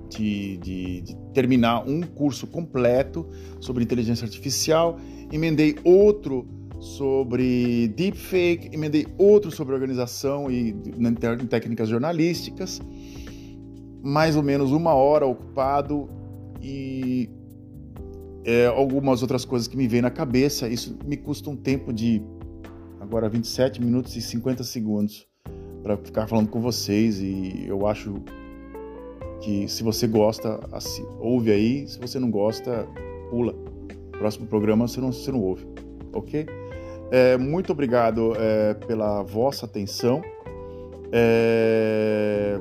de, 0.08 0.56
de 0.58 1.16
terminar 1.32 1.88
um 1.88 2.02
curso 2.02 2.46
completo 2.46 3.28
sobre 3.60 3.84
inteligência 3.84 4.24
artificial, 4.24 4.98
emendei 5.30 5.76
outro 5.84 6.46
sobre 6.80 7.88
deepfake, 7.88 8.70
emendei 8.72 9.06
outro 9.16 9.52
sobre 9.52 9.72
organização 9.72 10.50
e 10.50 10.74
técnicas 11.48 11.88
jornalísticas 11.88 12.80
mais 14.02 14.36
ou 14.36 14.42
menos 14.42 14.72
uma 14.72 14.94
hora 14.94 15.24
ocupado 15.26 16.08
e 16.60 17.30
é, 18.44 18.66
algumas 18.66 19.22
outras 19.22 19.44
coisas 19.44 19.68
que 19.68 19.76
me 19.76 19.86
vêm 19.86 20.02
na 20.02 20.10
cabeça. 20.10 20.68
Isso 20.68 20.98
me 21.04 21.16
custa 21.16 21.48
um 21.48 21.56
tempo 21.56 21.92
de 21.92 22.22
agora 23.00 23.28
27 23.28 23.80
minutos 23.80 24.16
e 24.16 24.22
50 24.22 24.64
segundos 24.64 25.26
para 25.82 25.96
ficar 25.96 26.26
falando 26.26 26.48
com 26.48 26.60
vocês 26.60 27.20
e 27.20 27.64
eu 27.66 27.86
acho 27.86 28.14
que 29.40 29.68
se 29.68 29.82
você 29.82 30.06
gosta, 30.06 30.60
ouve 31.18 31.50
aí, 31.50 31.86
se 31.88 31.98
você 31.98 32.18
não 32.18 32.30
gosta, 32.30 32.86
pula. 33.30 33.54
Próximo 34.12 34.46
programa 34.46 34.86
você 34.86 35.00
não, 35.00 35.12
você 35.12 35.32
não 35.32 35.40
ouve, 35.40 35.66
ok? 36.12 36.46
É, 37.10 37.36
muito 37.36 37.72
obrigado 37.72 38.34
é, 38.36 38.74
pela 38.74 39.22
vossa 39.22 39.66
atenção. 39.66 40.22
É, 41.10 42.58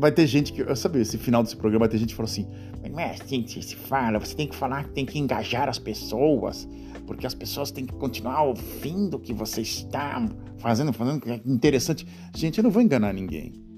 vai 0.00 0.10
ter 0.10 0.26
gente 0.26 0.52
que. 0.52 0.62
Eu 0.62 0.74
sabia, 0.74 1.02
esse 1.02 1.18
final 1.18 1.42
desse 1.42 1.56
programa 1.56 1.80
vai 1.80 1.88
ter 1.88 1.98
gente 1.98 2.10
que 2.10 2.14
falou 2.14 2.30
assim: 2.30 2.48
mas 2.82 2.90
não 2.90 2.98
é 2.98 3.10
assim 3.10 3.42
que 3.42 3.62
se 3.62 3.76
fala, 3.76 4.18
você 4.18 4.34
tem 4.34 4.48
que 4.48 4.56
falar 4.56 4.84
que 4.84 4.90
tem 4.90 5.04
que 5.04 5.18
engajar 5.18 5.68
as 5.68 5.78
pessoas, 5.78 6.66
porque 7.06 7.26
as 7.26 7.34
pessoas 7.34 7.70
têm 7.70 7.84
que 7.84 7.92
continuar 7.94 8.42
ouvindo 8.42 9.18
o 9.18 9.20
que 9.20 9.34
você 9.34 9.60
está 9.60 10.24
fazendo, 10.58 10.92
fazendo 10.92 11.20
que 11.20 11.30
é 11.30 11.40
interessante. 11.44 12.06
Gente, 12.34 12.58
eu 12.58 12.64
não 12.64 12.70
vou 12.70 12.82
enganar 12.82 13.12
ninguém. 13.12 13.69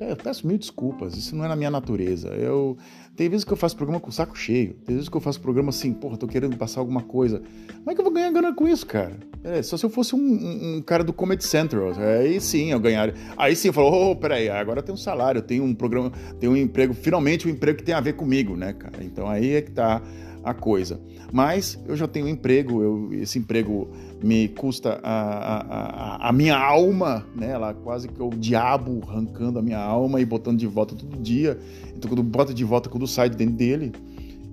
Eu 0.00 0.16
peço 0.16 0.46
mil 0.46 0.58
desculpas, 0.58 1.16
isso 1.16 1.36
não 1.36 1.44
é 1.44 1.48
na 1.48 1.56
minha 1.56 1.70
natureza. 1.70 2.28
Eu 2.28 2.76
tem 3.16 3.28
vezes 3.28 3.44
que 3.44 3.52
eu 3.52 3.56
faço 3.56 3.76
programa 3.76 4.00
com 4.00 4.08
o 4.08 4.12
saco 4.12 4.36
cheio, 4.36 4.74
tem 4.84 4.96
vezes 4.96 5.08
que 5.08 5.16
eu 5.16 5.20
faço 5.20 5.40
programa 5.40 5.68
assim, 5.68 5.92
porra, 5.92 6.16
tô 6.16 6.26
querendo 6.26 6.56
passar 6.56 6.80
alguma 6.80 7.00
coisa. 7.00 7.40
Como 7.76 7.90
é 7.90 7.94
que 7.94 8.00
eu 8.00 8.04
vou 8.04 8.12
ganhar 8.12 8.30
grana 8.32 8.52
com 8.52 8.66
isso, 8.66 8.84
cara? 8.84 9.16
É, 9.44 9.62
só 9.62 9.76
se 9.76 9.86
eu 9.86 9.90
fosse 9.90 10.16
um, 10.16 10.76
um, 10.78 10.82
cara 10.82 11.04
do 11.04 11.12
Comedy 11.12 11.44
Central, 11.44 11.92
aí 11.96 12.40
sim 12.40 12.72
eu 12.72 12.80
ganharia. 12.80 13.14
Aí 13.36 13.54
sim 13.54 13.68
eu 13.68 13.72
falo, 13.72 14.10
oh, 14.10 14.16
peraí, 14.16 14.48
agora 14.48 14.82
tem 14.82 14.92
um 14.92 14.98
salário, 14.98 15.40
tem 15.42 15.60
um 15.60 15.72
programa, 15.72 16.10
tem 16.40 16.48
um 16.48 16.56
emprego, 16.56 16.92
finalmente 16.92 17.46
um 17.46 17.50
emprego 17.50 17.78
que 17.78 17.84
tem 17.84 17.94
a 17.94 18.00
ver 18.00 18.14
comigo, 18.14 18.56
né, 18.56 18.72
cara? 18.72 19.04
Então 19.04 19.28
aí 19.28 19.54
é 19.54 19.62
que 19.62 19.70
tá 19.70 20.02
a 20.44 20.52
coisa. 20.52 21.00
Mas 21.32 21.82
eu 21.86 21.96
já 21.96 22.06
tenho 22.06 22.26
um 22.26 22.28
emprego, 22.28 22.82
eu, 22.82 23.14
esse 23.14 23.38
emprego 23.38 23.88
me 24.22 24.48
custa 24.48 25.00
a, 25.02 26.26
a, 26.26 26.28
a, 26.28 26.32
minha 26.32 26.56
alma, 26.56 27.26
né? 27.34 27.50
Ela 27.50 27.72
quase 27.72 28.08
que 28.08 28.20
é 28.20 28.24
o 28.24 28.30
diabo 28.30 29.00
arrancando 29.08 29.58
a 29.58 29.62
minha 29.62 29.78
alma 29.78 30.20
e 30.20 30.24
botando 30.24 30.58
de 30.58 30.66
volta 30.66 30.94
todo 30.94 31.16
dia. 31.20 31.58
Então 31.96 32.08
quando 32.08 32.22
bota 32.22 32.52
de 32.52 32.64
volta, 32.64 32.88
quando 32.88 33.06
sai 33.06 33.30
de 33.30 33.36
dentro 33.36 33.56
dele. 33.56 33.92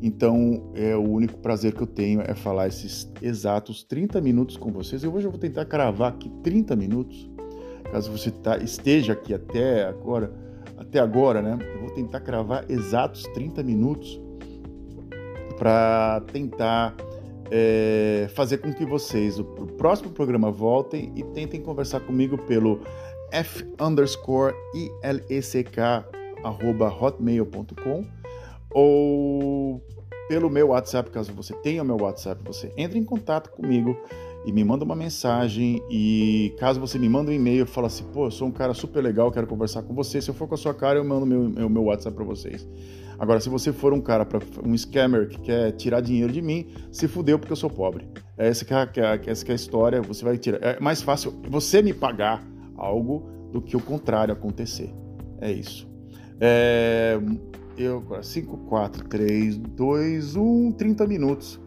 Então 0.02 0.72
é 0.74 0.96
o 0.96 1.08
único 1.08 1.38
prazer 1.38 1.74
que 1.74 1.82
eu 1.82 1.88
tenho 1.88 2.22
é 2.22 2.34
falar 2.34 2.68
esses 2.68 3.08
exatos 3.22 3.84
30 3.84 4.20
minutos 4.22 4.58
com 4.58 4.72
vocês. 4.72 5.04
Eu 5.04 5.14
hoje 5.14 5.28
eu 5.28 5.32
vou 5.32 5.40
tentar 5.40 5.66
cravar 5.66 6.14
aqui 6.14 6.30
30 6.42 6.76
minutos. 6.76 7.30
Caso 7.92 8.12
você 8.12 8.32
tá, 8.32 8.58
esteja 8.58 9.14
aqui 9.14 9.34
até 9.34 9.86
agora, 9.86 10.34
até 10.78 11.00
agora, 11.00 11.42
né? 11.42 11.60
Eu 11.76 11.82
vou 11.82 11.92
tentar 11.92 12.22
cravar 12.22 12.66
exatos 12.70 13.24
30 13.34 13.62
minutos 13.62 14.20
para 15.62 16.24
tentar 16.34 16.96
é, 17.52 18.28
fazer 18.34 18.58
com 18.58 18.74
que 18.74 18.84
vocês, 18.84 19.38
o, 19.38 19.44
próximo 19.44 20.10
programa, 20.10 20.50
voltem 20.50 21.14
e 21.16 21.22
tentem 21.22 21.62
conversar 21.62 22.00
comigo 22.00 22.36
pelo 22.36 22.80
f 23.32 23.64
underscore 23.80 24.56
arroba 26.44 26.88
hotmail.com 26.88 28.04
ou 28.74 29.80
pelo 30.28 30.50
meu 30.50 30.70
WhatsApp, 30.70 31.12
caso 31.12 31.32
você 31.32 31.54
tenha 31.54 31.84
o 31.84 31.86
meu 31.86 31.98
WhatsApp, 32.02 32.42
você 32.44 32.74
entre 32.76 32.98
em 32.98 33.04
contato 33.04 33.52
comigo 33.52 33.96
e 34.44 34.52
me 34.52 34.64
manda 34.64 34.84
uma 34.84 34.96
mensagem 34.96 35.80
e 35.92 36.56
caso 36.58 36.80
você 36.80 36.98
me 36.98 37.08
manda 37.08 37.30
um 37.30 37.34
e-mail, 37.36 37.68
fala 37.68 37.86
assim, 37.86 38.04
pô, 38.06 38.26
eu 38.26 38.32
sou 38.32 38.48
um 38.48 38.52
cara 38.52 38.74
super 38.74 39.04
legal, 39.04 39.32
quero 39.32 39.46
conversar 39.46 39.84
com 39.84 39.94
você, 39.94 40.20
se 40.24 40.32
eu 40.32 40.34
for 40.34 40.48
com 40.48 40.56
a 40.56 40.58
sua 40.58 40.74
cara, 40.74 40.98
eu 40.98 41.06
mando 41.06 41.24
meu, 41.24 41.48
meu, 41.48 41.70
meu 41.70 41.84
WhatsApp 41.84 42.16
para 42.16 42.26
vocês. 42.26 42.68
Agora, 43.22 43.40
se 43.40 43.50
você 43.50 43.72
for 43.72 43.94
um 43.94 44.02
cara, 44.02 44.26
pra, 44.26 44.40
um 44.66 44.76
scammer 44.76 45.30
que 45.30 45.40
quer 45.42 45.72
tirar 45.74 46.02
dinheiro 46.02 46.34
de 46.34 46.42
mim, 46.42 46.66
se 46.92 47.08
fudeu 47.08 47.38
porque 47.38 47.54
eu 47.54 47.56
sou 47.56 47.70
pobre. 47.70 48.08
Essa 48.36 48.66
que 48.66 48.74
é, 48.74 49.06
a, 49.06 49.20
essa 49.28 49.46
que 49.46 49.52
é 49.52 49.54
a 49.54 49.56
história, 49.56 50.02
você 50.02 50.26
vai 50.26 50.40
tirar. 50.40 50.58
É 50.60 50.80
mais 50.80 51.04
fácil 51.04 51.40
você 51.48 51.84
me 51.84 51.94
pagar 51.94 52.44
algo 52.76 53.30
do 53.52 53.62
que 53.62 53.78
o 53.78 53.80
contrário 53.80 54.34
acontecer. 54.34 54.92
É 55.40 55.52
isso. 55.52 55.88
É, 56.40 57.20
eu 57.78 57.98
agora 57.98 58.24
5, 58.24 58.58
4, 58.58 59.08
3, 59.08 59.56
2, 59.56 60.36
1, 60.36 60.72
30 60.72 61.06
minutos. 61.06 61.62